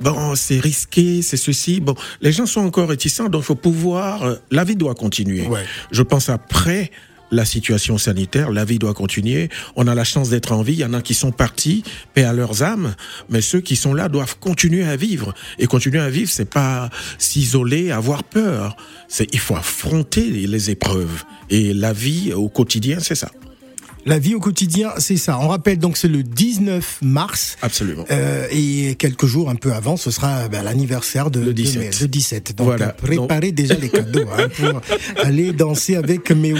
[0.00, 1.80] Bon, c'est risqué, c'est ceci.
[1.80, 4.22] Bon, les gens sont encore réticents, donc faut pouvoir.
[4.24, 5.46] euh, La vie doit continuer.
[5.90, 6.90] Je pense après
[7.32, 9.50] la situation sanitaire, la vie doit continuer.
[9.76, 10.72] On a la chance d'être en vie.
[10.72, 12.94] Il y en a qui sont partis, paix à leurs âmes,
[13.28, 15.32] mais ceux qui sont là doivent continuer à vivre.
[15.60, 18.76] Et continuer à vivre, c'est pas s'isoler, avoir peur.
[19.08, 21.22] C'est il faut affronter les épreuves.
[21.50, 23.30] Et la vie au quotidien, c'est ça.
[24.06, 25.38] La vie au quotidien, c'est ça.
[25.40, 27.56] On rappelle donc c'est le 19 mars.
[27.60, 28.04] Absolument.
[28.10, 31.74] Euh, et quelques jours un peu avant, ce sera ben, l'anniversaire de Le 17.
[31.74, 32.56] de mai, le 17.
[32.56, 32.88] Donc Voilà.
[32.88, 34.80] euh, préparez déjà les cadeaux hein, pour
[35.24, 36.56] aller danser avec Mewe.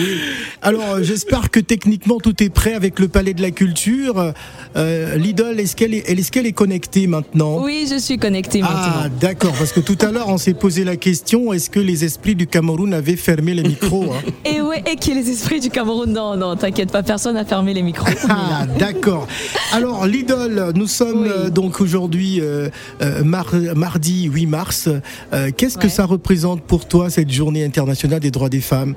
[0.61, 4.33] Alors euh, j'espère que techniquement tout est prêt avec le Palais de la Culture.
[4.77, 7.65] Euh, L'idole, est-ce qu'elle est, est-ce qu'elle est connectée maintenant?
[7.65, 8.77] Oui, je suis connectée maintenant.
[9.05, 12.05] Ah d'accord, parce que tout à l'heure on s'est posé la question est-ce que les
[12.05, 14.21] esprits du Cameroun avaient fermé les micros hein?
[14.45, 16.13] Et ouais, et qui est les esprits du Cameroun?
[16.13, 18.07] Non, non, t'inquiète pas, personne n'a fermé les micros.
[18.29, 19.27] Ah, d'accord.
[19.73, 22.69] Alors, l'idole, nous sommes euh, donc aujourd'hui euh,
[23.03, 24.89] euh, mar- mardi 8 mars.
[25.33, 28.95] Euh, Qu'est-ce que ça représente pour toi, cette journée internationale des droits des femmes?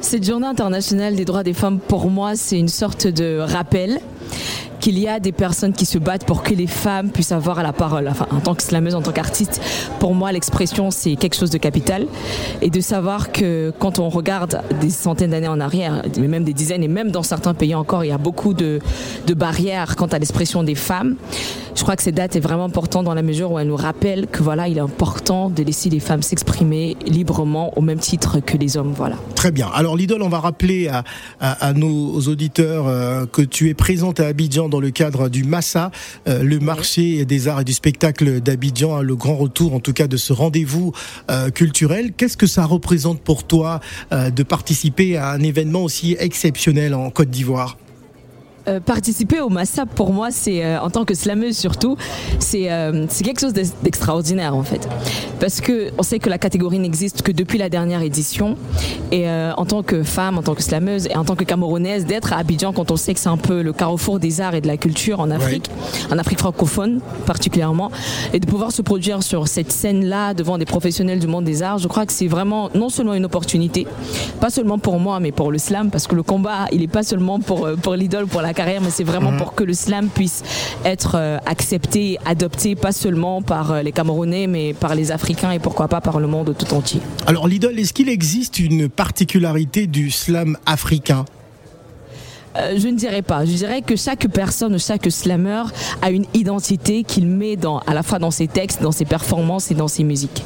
[0.00, 4.00] Cette journée internationale des droits des femmes, pour moi, c'est une sorte de rappel
[4.80, 7.72] qu'il y a des personnes qui se battent pour que les femmes puissent avoir la
[7.72, 8.08] parole.
[8.08, 9.60] Enfin, en tant que slameuse, en tant qu'artiste,
[9.98, 12.06] pour moi, l'expression, c'est quelque chose de capital.
[12.62, 16.54] Et de savoir que quand on regarde des centaines d'années en arrière, mais même des
[16.54, 18.80] dizaines, et même dans certains pays encore, il y a beaucoup de,
[19.36, 21.16] barrières quant à l'expression des femmes.
[21.76, 24.26] Je crois que cette date est vraiment importante dans la mesure où elle nous rappelle
[24.26, 28.56] que voilà, il est important de laisser les femmes s'exprimer librement au même titre que
[28.56, 28.92] les hommes.
[28.94, 29.16] Voilà.
[29.36, 29.68] Très bien.
[29.72, 30.90] Alors, l'idole, on va rappeler
[31.40, 35.90] à nos auditeurs euh, que tu es présente à Abidjan dans le cadre du Massa,
[36.28, 39.92] euh, le marché des arts et du spectacle d'Abidjan, hein, le grand retour en tout
[39.92, 40.92] cas de ce rendez-vous
[41.30, 42.12] euh, culturel.
[42.16, 43.80] Qu'est-ce que ça représente pour toi
[44.12, 47.76] euh, de participer à un événement aussi exceptionnel en Côte d'Ivoire?
[48.68, 51.96] Euh, participer au Massa, pour moi, c'est euh, en tant que slameuse surtout,
[52.38, 54.86] c'est euh, c'est quelque chose d'ex- d'extraordinaire en fait.
[55.40, 58.56] Parce que on sait que la catégorie n'existe que depuis la dernière édition.
[59.12, 62.32] Et en tant que femme, en tant que slameuse et en tant que camerounaise, d'être
[62.32, 64.68] à Abidjan quand on sait que c'est un peu le carrefour des arts et de
[64.68, 65.68] la culture en Afrique,
[66.12, 67.90] en Afrique francophone particulièrement,
[68.32, 71.78] et de pouvoir se produire sur cette scène-là devant des professionnels du monde des arts,
[71.78, 73.86] je crois que c'est vraiment non seulement une opportunité,
[74.40, 77.02] pas seulement pour moi, mais pour le slam, parce que le combat, il est pas
[77.02, 79.38] seulement pour, pour l'idole, pour la carrière, mais c'est vraiment Mhm.
[79.38, 80.42] pour que le slam puisse
[80.84, 85.58] être euh, accepté, adopté, pas seulement par euh, les Camerounais, mais par les Africains et
[85.58, 87.00] pourquoi pas par le monde tout entier.
[87.26, 91.24] Alors l'idole, est-ce qu'il existe une particularité du slam africain?
[92.56, 93.44] Euh, je ne dirais pas.
[93.44, 95.62] Je dirais que chaque personne, chaque slammer
[96.02, 99.70] a une identité qu'il met dans, à la fois dans ses textes, dans ses performances
[99.70, 100.42] et dans ses musiques.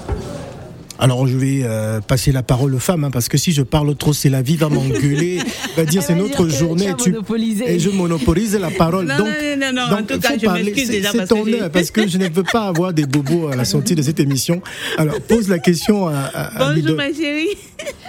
[0.98, 3.94] Alors je vais euh, passer la parole aux femmes hein, parce que si je parle
[3.96, 5.38] trop, c'est la vie va m'engueuler,
[5.76, 7.14] va dire c'est Elle va notre dire que journée tu
[7.66, 9.06] et je monopolise la parole.
[9.06, 10.62] Non, donc, non, non, non, en donc, tout cas, faut je parler.
[10.64, 12.92] m'excuse C'est déjà c'est parce que ton heure parce que je ne veux pas avoir
[12.92, 14.62] des bobos à la sortie de cette émission.
[14.96, 17.48] Alors pose la question à, à, à Bonjour ma chérie.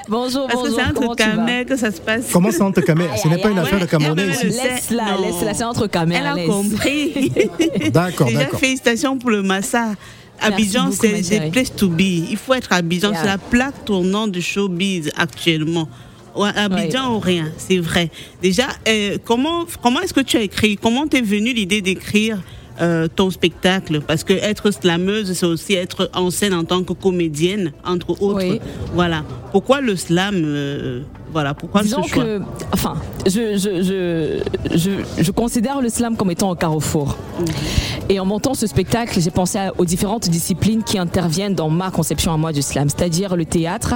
[0.08, 2.26] Bonjour, Parce que c'est entre Camer que ça se passe.
[2.32, 4.46] Comment ça entre caméras Ce n'est pas une affaire de Camerounais ici.
[4.46, 6.36] Laisse-la, laisse-la, c'est entre caméras.
[6.38, 7.32] Elle a compris.
[7.92, 8.60] D'accord, Déjà, d'accord.
[8.60, 9.94] félicitations pour le Massa.
[10.42, 12.02] Abidjan, c'est des place to be.
[12.02, 13.12] Il faut être à Abidjan.
[13.12, 13.20] Yeah.
[13.22, 15.88] C'est la plaque tournante du showbiz actuellement.
[16.38, 18.10] Abidjan ou rien, c'est vrai.
[18.42, 20.76] Déjà, euh, comment, comment est-ce que tu as écrit?
[20.76, 22.42] Comment t'es venue l'idée d'écrire
[22.82, 24.02] euh, ton spectacle?
[24.02, 28.60] Parce que être slameuse, c'est aussi être en scène en tant que comédienne, entre autres.
[28.94, 29.24] Voilà.
[29.54, 31.54] Pourquoi le slam euh, Voilà.
[31.54, 32.24] Pourquoi Disons ce choix?
[32.26, 32.42] que,
[32.74, 32.96] enfin,
[33.26, 37.18] je, je, je, je, je considère le slam comme étant un carrefour.
[38.10, 42.32] Et en montant ce spectacle, j'ai pensé aux différentes disciplines qui interviennent dans ma conception
[42.34, 43.96] à moi du slam, c'est-à-dire le théâtre,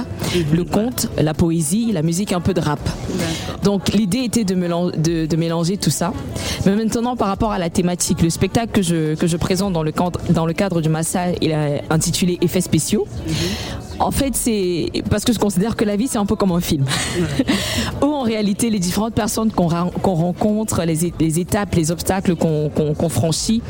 [0.52, 2.80] le conte, la poésie, la musique, un peu de rap.
[3.62, 6.12] Donc l'idée était de, mélan- de, de mélanger tout ça.
[6.66, 9.82] Mais maintenant, par rapport à la thématique, le spectacle que je, que je présente dans
[9.84, 13.06] le cadre, dans le cadre du Massa, il est intitulé Effets spéciaux.
[14.00, 16.60] En fait, c'est parce que je considère que la vie, c'est un peu comme un
[16.60, 16.86] film.
[18.02, 23.62] Où en réalité, les différentes personnes qu'on rencontre, les, étapes, les obstacles qu'on franchit,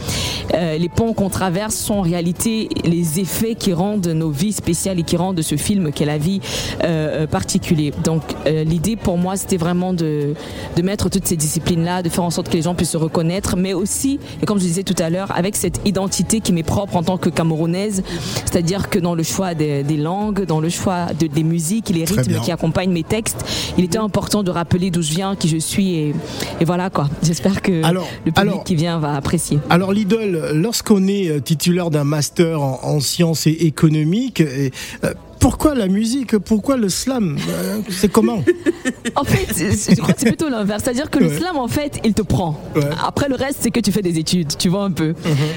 [0.55, 4.99] euh, les ponts qu'on traverse sont en réalité les effets qui rendent nos vies spéciales
[4.99, 6.40] et qui rendent ce film qu'est la vie
[6.85, 7.93] euh, euh, particulier.
[8.05, 10.35] Donc, euh, l'idée pour moi, c'était vraiment de,
[10.77, 13.57] de mettre toutes ces disciplines-là, de faire en sorte que les gens puissent se reconnaître,
[13.57, 16.97] mais aussi, et comme je disais tout à l'heure, avec cette identité qui m'est propre
[16.97, 18.03] en tant que camerounaise,
[18.45, 21.95] c'est-à-dire que dans le choix des, des langues, dans le choix de, des musiques et
[21.95, 23.45] les rythmes qui accompagnent mes textes,
[23.79, 26.14] il était important de rappeler d'où je viens, qui je suis, et,
[26.61, 27.09] et voilà quoi.
[27.23, 29.59] J'espère que Alors- le public alors- qui vient va apprécier.
[29.71, 29.93] Alors
[30.26, 34.70] lorsqu'on est euh, titulaire d'un master en, en sciences et économiques, et,
[35.04, 38.44] euh, pourquoi la musique Pourquoi le slam Euh, C'est comment
[39.16, 40.83] En fait, c'est- je crois que c'est plutôt l'inverse.
[40.85, 42.61] C'est-à-dire que le slam, en fait, il te prend.
[42.76, 42.83] Ouais.
[43.06, 45.14] Après, le reste, c'est que tu fais des études, tu vois un peu.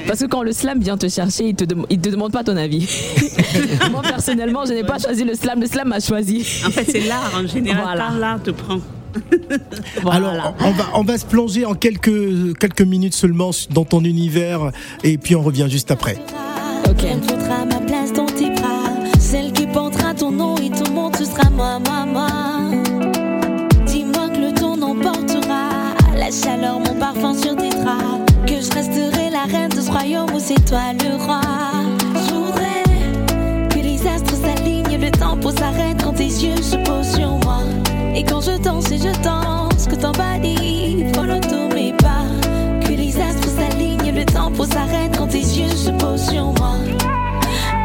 [0.08, 2.56] Parce que quand le slam vient te chercher, il te, il te demande pas ton
[2.56, 2.88] avis.
[3.92, 5.60] Moi, personnellement, je n'ai pas choisi le slam.
[5.60, 6.46] Le slam m'a choisi.
[6.66, 7.84] En fait, c'est l'art en général.
[7.84, 8.10] Voilà.
[8.18, 8.80] L'art te prend.
[10.02, 10.30] Voilà.
[10.30, 14.72] Alors on va, on va se plonger en quelques, quelques minutes seulement dans ton univers,
[15.04, 16.18] et puis on revient juste après.
[16.90, 17.04] Ok.
[17.70, 18.84] Ma place dans tes bras.
[19.20, 22.28] Celle qui portera ton nom et ton monde, ce sera moi, moi, moi.
[23.86, 25.70] Dis-moi que le temps n'emportera
[26.16, 28.32] la chaleur, mon parfum sur tes draps.
[28.46, 31.42] Que je resterai la reine de ce royaume où c'est toi le roi.
[32.28, 32.84] Je voudrais
[33.70, 37.64] que les astres s'alignent, le tempo s'arrête quand tes yeux se posent sur moi.
[38.16, 42.26] Et quand je danse et je danse, que body follow tous mes pas.
[42.86, 46.76] Que les astres s'alignent, le tempo s'arrête quand tes yeux se posent sur moi.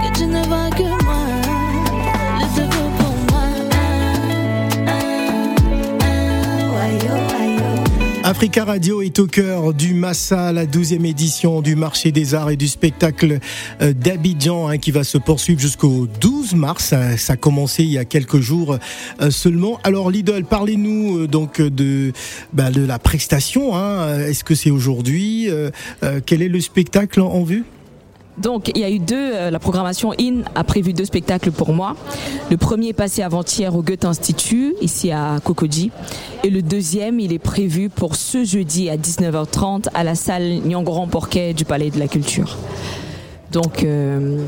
[0.03, 1.25] Que tu ne vois que moi,
[2.41, 2.67] je te
[2.99, 3.47] pour moi.
[4.87, 5.01] Ah,
[6.01, 6.15] ah,
[7.33, 7.38] ah.
[8.29, 12.57] Africa Radio est au cœur du Massa, la 12e édition du marché des arts et
[12.57, 13.39] du spectacle
[13.81, 16.95] euh, d'Abidjan hein, qui va se poursuivre jusqu'au 12 mars.
[17.17, 18.77] Ça, a commencé il y a quelques jours
[19.23, 19.81] euh, seulement.
[19.83, 22.13] Alors l'idole, parlez-nous euh, donc de,
[22.53, 23.75] bah, de la prestation.
[23.75, 24.19] hein.
[24.19, 25.49] Est-ce que c'est aujourd'hui
[26.27, 27.65] Quel est le spectacle en vue?
[28.41, 29.17] Donc, il y a eu deux.
[29.17, 31.97] euh, la programmation IN a prévu deux spectacles pour moi.
[32.51, 35.91] Le premier est passé avant-hier au Goethe Institut, ici à Kokoji.
[36.45, 41.09] Et le deuxième, il est prévu pour ce jeudi à 19h30 à la salle Nyangoran
[41.09, 42.57] Porquet du Palais de la Culture.
[43.53, 44.45] Donc, euh,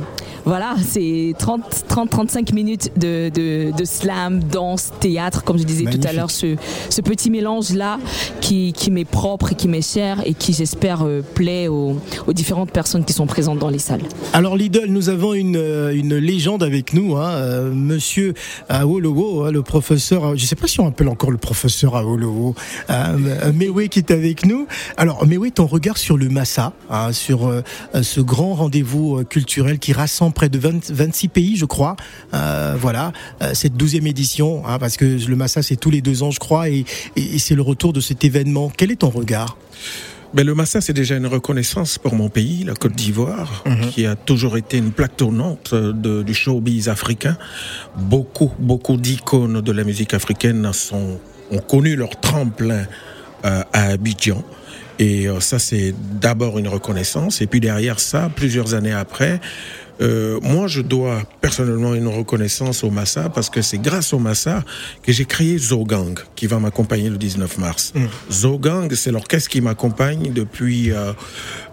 [0.50, 6.12] voilà, c'est 30-35 minutes de, de, de slam, danse, théâtre, comme je disais tout à
[6.12, 6.56] l'heure, ce,
[6.88, 8.00] ce petit mélange-là
[8.40, 12.32] qui, qui m'est propre et qui m'est cher et qui, j'espère, euh, plaît aux, aux
[12.32, 14.02] différentes personnes qui sont présentes dans les salles.
[14.32, 18.34] Alors l'idole, nous avons une, euh, une légende avec nous, hein, euh, Monsieur
[18.68, 20.36] Awolowo, hein, le professeur.
[20.36, 22.56] Je ne sais pas si on appelle encore le professeur Awolowo,
[22.90, 24.66] euh, Mewe qui est avec nous.
[24.96, 27.62] Alors Mewe, ton regard sur le Massa, hein, sur euh,
[28.02, 31.96] ce grand rendez-vous culturel qui rassemble près de 20 26 pays, je crois.
[32.32, 36.22] Euh, voilà, euh, cette douzième édition, hein, parce que le Massa c'est tous les deux
[36.22, 38.72] ans, je crois, et, et- et c'est le retour de cet événement.
[38.74, 39.58] Quel est ton regard?
[40.32, 44.14] Ben, le Massa, c'est déjà une reconnaissance pour mon pays, la Côte d'Ivoire, qui a
[44.16, 47.36] toujours été une plaque tournante euh, de- du showbiz africain.
[47.98, 51.18] Beaucoup, beaucoup d'icônes de la musique africaine sont,
[51.50, 52.84] ont connu leur tremplin
[53.44, 54.42] euh, à Abidjan.
[55.00, 57.40] Et euh, ça, c'est d'abord une reconnaissance.
[57.40, 59.40] Et puis derrière ça, plusieurs années après,
[60.00, 64.64] euh, moi, je dois personnellement une reconnaissance au Massa parce que c'est grâce au Massa
[65.02, 67.92] que j'ai créé Zogang qui va m'accompagner le 19 mars.
[68.30, 71.12] Zogang, c'est l'orchestre qui m'accompagne depuis euh,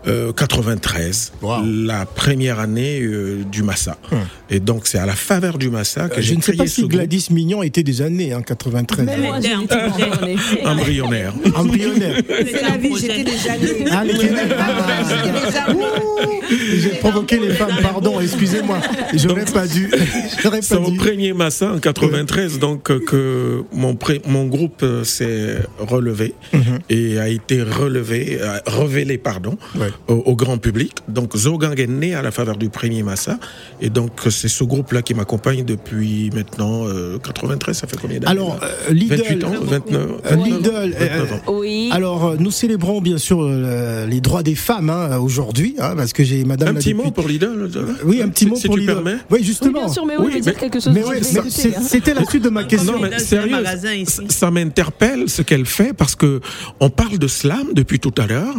[0.07, 1.33] euh, 93,
[1.65, 3.97] la première année euh, du Massa.
[4.49, 6.67] Et donc, c'est à la faveur du Massa que Je j'ai ne sais créé pas
[6.67, 9.05] ce si groupe Gladys Mignon était des années, hein, 93.
[9.05, 10.37] Même moi, j'ai été embryonnée.
[10.65, 11.33] embryonnaire.
[11.55, 12.21] Embryonnaire.
[12.27, 13.85] C'est la vie, j'étais déjà née.
[13.91, 15.67] Ah, les déjà.
[16.77, 18.77] J'ai provoqué les femmes, pardon, excusez-moi.
[19.13, 19.89] J'aurais pas dû.
[20.61, 20.97] C'est dû.
[20.97, 26.79] premier Massa en 93 donc euh, que mon pré- mon groupe euh, s'est relevé Mhm.
[26.89, 29.57] et a été relevé euh, révélé pardon
[30.07, 30.93] au, au grand public.
[31.07, 33.37] Donc Zogang est né à la faveur du premier Massa
[33.81, 37.97] et donc euh, c'est ce groupe là qui m'accompagne depuis maintenant euh, 93 ça fait
[37.97, 39.17] combien d'années Alors, euh, l'idole.
[39.19, 40.95] 28 ans 29 Euh, 29 ans, L'idole.
[40.99, 41.41] euh, 29 ans.
[41.53, 41.89] Oui.
[41.91, 46.13] Alors, euh, nous célébrons bien sûr euh, les droits des femmes hein, aujourd'hui, hein, parce
[46.13, 47.69] que j'ai Madame un la petit députée- mot pour l'idole
[48.07, 49.03] Oui, un petit mot si pour tu l'idole.
[49.03, 49.79] permets Oui, Oui, justement.
[49.83, 50.95] bien sûr, mais oui, Oui, je dire quelque chose.
[50.97, 51.81] Hein.
[51.87, 52.93] c'était la suite de ma question.
[52.93, 53.63] Non, mais sérieux,
[54.05, 56.41] ça- ça m'interpelle ce qu'elle fait parce que
[56.79, 58.55] on parle de slam depuis tout à l'heure.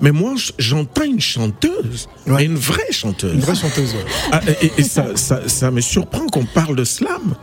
[0.00, 2.44] Mais moi, j'entends une chanteuse, Ouais.
[2.44, 3.34] une vraie chanteuse.
[3.34, 3.94] Une vraie chanteuse.
[3.94, 4.04] ouais.
[4.30, 7.34] Ah, et et ça, ça, ça me surprend qu'on parle de slam.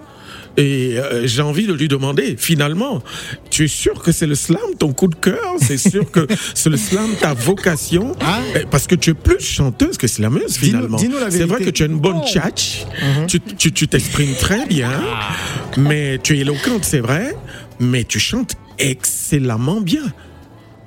[0.57, 3.03] Et euh, j'ai envie de lui demander, finalement,
[3.49, 5.55] tu es sûr que c'est le slam ton coup de cœur?
[5.59, 8.15] C'est sûr que c'est le slam ta vocation?
[8.55, 10.97] Eh, Parce que tu es plus chanteuse que slameuse, finalement.
[11.29, 12.85] C'est vrai que tu as une bonne tchatch,
[13.27, 14.91] tu tu- tu t'exprimes très bien,
[15.77, 17.35] mais tu es éloquente, c'est vrai,
[17.79, 20.03] mais tu chantes excellemment bien.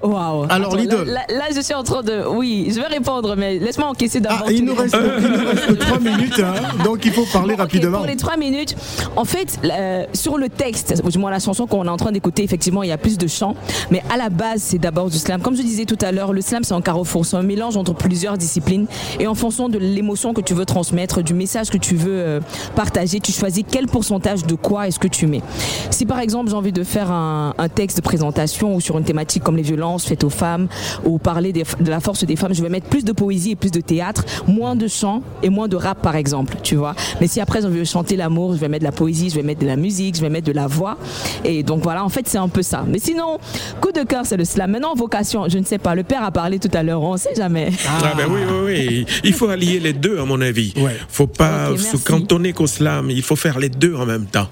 [0.03, 0.47] Waouh.
[0.49, 1.05] Alors, Lidl.
[1.07, 2.23] Là, là, je suis en train de.
[2.29, 4.51] Oui, je vais répondre, mais laisse-moi encaisser Ah, d'abord.
[4.51, 7.99] il nous reste, il nous reste que trois minutes, hein, donc il faut parler rapidement.
[7.99, 8.77] Pour les trois minutes,
[9.17, 12.13] en fait, euh, sur le texte, ou du moins la chanson qu'on est en train
[12.13, 13.57] d'écouter, effectivement, il y a plus de chants,
[13.91, 15.41] mais à la base, c'est d'abord du slam.
[15.43, 17.93] Comme je disais tout à l'heure, le slam, c'est un carrefour, c'est un mélange entre
[17.95, 18.87] plusieurs disciplines,
[19.19, 22.41] et en fonction de l'émotion que tu veux transmettre, du message que tu veux euh,
[22.77, 25.43] partager, tu choisis quel pourcentage de quoi est-ce que tu mets.
[25.91, 29.05] Si par exemple, j'ai envie de faire un, un texte de présentation ou sur une
[29.05, 30.69] thématique comme les violences faites aux femmes,
[31.05, 33.57] ou parler des- de la force des femmes, je vais mettre plus de poésie et
[33.57, 36.95] plus de théâtre, moins de chant et moins de rap par exemple, tu vois.
[37.21, 39.43] Mais si après je veux chanter l'amour, je vais mettre de la poésie, je vais
[39.43, 40.99] mettre de la musique, je vais mettre de la voix.
[41.45, 42.85] Et donc voilà, en fait c'est un peu ça.
[42.87, 43.39] Mais sinon,
[43.81, 44.71] coup de cœur c'est le slam.
[44.71, 47.35] Maintenant vocation, je ne sais pas, le père a parlé tout à l'heure, on sait
[47.37, 47.71] jamais.
[47.87, 49.07] Ah, ben oui, oui, oui.
[49.25, 50.75] Il faut allier les deux, à mon avis.
[51.09, 52.05] faut pas se merci.
[52.05, 53.11] cantonner qu'au slam.
[53.11, 54.49] Il faut faire les deux en même temps.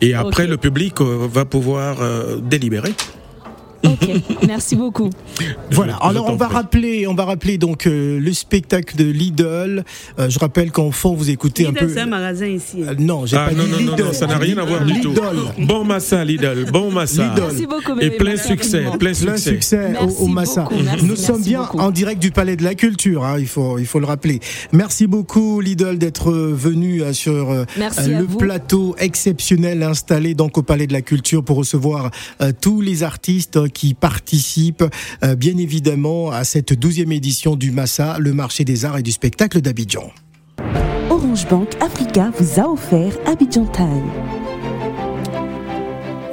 [0.00, 2.92] Et après, le public euh, va pouvoir euh, délibérer.
[4.46, 5.10] Merci beaucoup.
[5.70, 5.96] Voilà.
[5.96, 9.84] Alors on va rappeler, on va rappeler donc euh, le spectacle de Lidl.
[10.18, 11.88] Euh, je rappelle qu'en fond vous écoutez un Lidl, peu.
[11.94, 12.82] c'est un magasin ici.
[12.82, 14.04] Euh, non, j'ai Ah, pas non, dit non, non, Lidl.
[14.04, 15.10] non, ça n'a rien à voir du tout.
[15.12, 15.66] Lidl.
[15.66, 17.22] Bon massa, Lidl, bon massa.
[17.34, 17.40] Lidl.
[17.42, 19.50] Merci beaucoup, Et plein succès, plein Plein succès.
[19.50, 20.62] succès au, au Massa.
[20.64, 21.78] beaucoup, merci, Nous sommes bien beaucoup.
[21.78, 24.40] en direct du Palais de la Culture, hein, il, faut, il faut le rappeler.
[24.72, 31.02] Merci beaucoup Lidl d'être venu sur le plateau exceptionnel installé donc au Palais de la
[31.02, 32.10] Culture pour recevoir
[32.42, 34.84] euh, tous les artistes qui participent
[35.24, 39.12] euh, bien évidemment à cette douzième édition du Massa, le marché des arts et du
[39.12, 40.10] spectacle d'Abidjan.
[41.08, 44.10] Orange Bank Africa vous a offert Abidjan Time.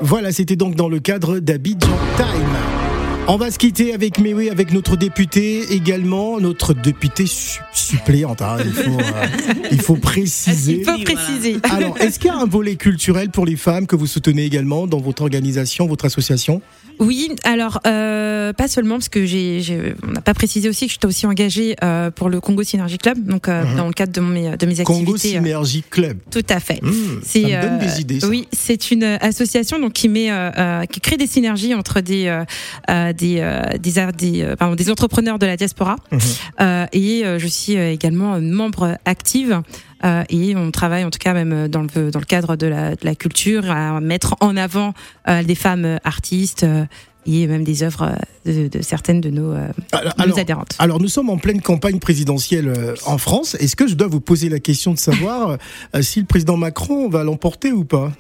[0.02, 2.87] Voilà, c'était donc dans le cadre d'Abidjan Time.
[3.30, 8.42] On va se quitter avec Mewe, avec notre député également, notre députée su- suppléante.
[8.42, 9.26] hein, il, faut, euh,
[9.70, 10.80] il faut préciser.
[10.80, 11.58] Il faut préciser.
[11.70, 14.88] Alors, est-ce qu'il y a un volet culturel pour les femmes que vous soutenez également
[14.88, 16.62] dans votre organisation, votre association?
[17.00, 19.62] Oui, alors euh, pas seulement parce que j'ai,
[20.02, 23.24] on n'a pas précisé aussi que j'étais aussi engagée euh, pour le Congo Synergy Club,
[23.24, 23.76] donc euh, Mhm.
[23.78, 24.84] dans le cadre de mes, de mes activités.
[24.84, 26.18] Congo euh, Synergy Club.
[26.32, 26.82] Tout à fait.
[26.82, 26.90] Mmh,
[27.24, 28.28] ça me donne des idées, ça.
[28.28, 32.02] Oui, c'est une euh, association donc qui met, euh, euh, qui crée des synergies entre
[32.02, 32.44] des euh,
[32.90, 35.96] euh, des euh, des, ar- des, euh, pardon, des entrepreneurs de la diaspora.
[36.12, 36.20] Mhm.
[36.62, 39.62] Euh, et je suis également membre active.
[40.04, 42.92] euh, et on travaille en tout cas même dans le dans le cadre de la,
[42.96, 44.94] de la culture à mettre en avant
[45.28, 46.86] euh, des femmes artistes euh,
[47.26, 48.16] et même des œuvres
[48.46, 49.52] de, de certaines de nos,
[49.92, 50.76] Alors, de nos adhérentes.
[50.80, 52.72] Alors, nous sommes en pleine campagne présidentielle
[53.06, 53.56] en France.
[53.60, 55.58] Est-ce que je dois vous poser la question de savoir
[56.00, 58.14] si le président Macron va l'emporter ou pas?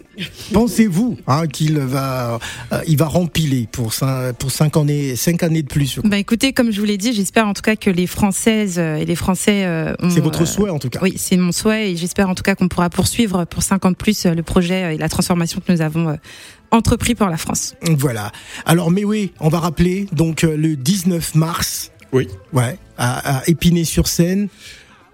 [0.53, 2.39] Pensez-vous hein, qu'il va,
[2.71, 6.53] euh, il va rempiler pour cinq, pour cinq années, cinq années de plus Bah écoutez,
[6.53, 9.15] comme je vous l'ai dit, j'espère en tout cas que les Françaises euh, et les
[9.15, 9.65] Français.
[9.65, 10.99] euh, ont, C'est votre euh, souhait en tout cas.
[11.01, 14.25] Oui, c'est mon souhait et j'espère en tout cas qu'on pourra poursuivre pour 50 plus
[14.25, 16.17] euh, le projet et la transformation que nous avons
[16.71, 17.75] entrepris pour la France.
[17.97, 18.31] Voilà.
[18.65, 21.91] Alors, mais oui, on va rappeler donc euh, le 19 mars.
[22.13, 22.27] Oui.
[22.53, 24.47] Ouais, à, à Épinay-sur-Seine.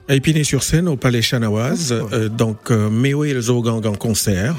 [0.09, 4.53] À Épinay-sur-Seine, au Palais Chanawaz, euh, donc euh, Méo et le Zogang en concert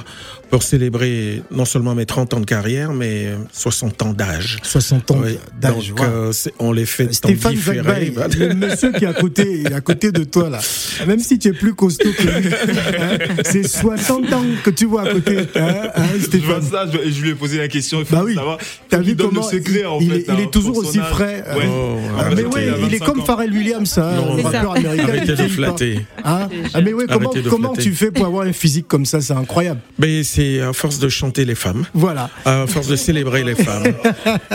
[0.55, 4.59] pour célébrer non seulement mes 30 ans de carrière, mais euh, 60 ans d'âge.
[4.63, 5.89] 60 ans Oui, d'âge.
[5.89, 6.07] Donc, ouais.
[6.09, 7.57] euh, on les fait en Stéphane.
[7.57, 10.61] Zagbaï, le monsieur qui est à côté, il est à côté de toi là.
[11.09, 15.03] Même si tu es plus costaud que lui, hein, c'est 60 ans que tu vois
[15.09, 16.63] à côté, hein, hein, Je vois Stéphane.
[16.63, 17.99] ça, je, je lui ai posé la question.
[17.99, 18.37] Il faut Bah oui.
[18.37, 18.59] savoir.
[18.89, 21.09] T'as vu comment le secret, en il, fait, est, il est toujours aussi âge.
[21.11, 21.43] frais.
[21.57, 21.65] Ouais.
[21.69, 23.25] Oh, Ah, mais oui, il est 25 comme ans.
[23.25, 24.79] Pharrell Williams, hein, Non, rappeur ça.
[24.79, 25.05] américain.
[25.09, 26.01] Arrêtez de flatter.
[26.23, 26.49] Ah,
[26.81, 29.81] mais oui, comment, comment tu fais pour avoir un physique comme ça C'est incroyable.
[29.99, 31.85] Mais c'est à force de chanter les femmes.
[31.95, 32.31] Voilà.
[32.45, 33.85] À force de célébrer les femmes.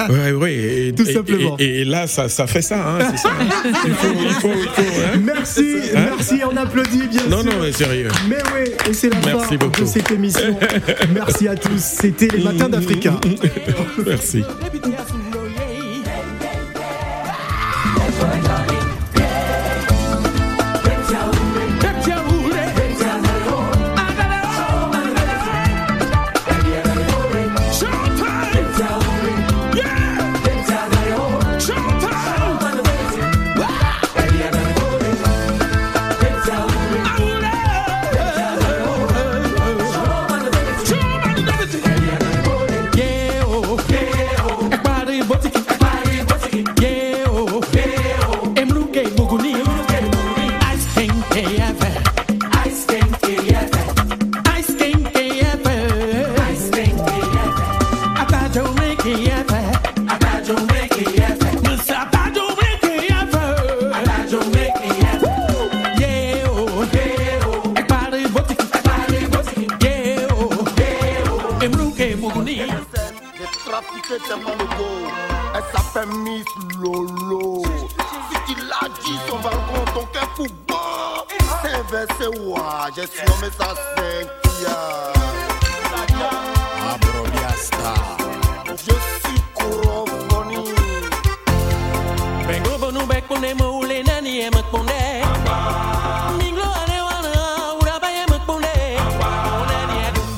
[0.09, 0.51] Oui, oui.
[0.51, 1.55] Et, Tout et- simplement.
[1.59, 2.77] Et, et là, ça, ça fait ça.
[2.77, 3.29] Hein, c'est ça.
[3.85, 5.19] Il faut, il faut, il faut, hein.
[5.23, 7.51] Merci, merci, on applaudit bien Non, sûr.
[7.51, 8.07] non, mais sérieux.
[8.27, 9.81] Mais oui, et c'est la Merci fin beaucoup.
[9.81, 10.57] de cette émission.
[11.13, 11.79] Merci à tous.
[11.79, 13.19] C'était les matins d'Africa.
[14.05, 14.43] Merci.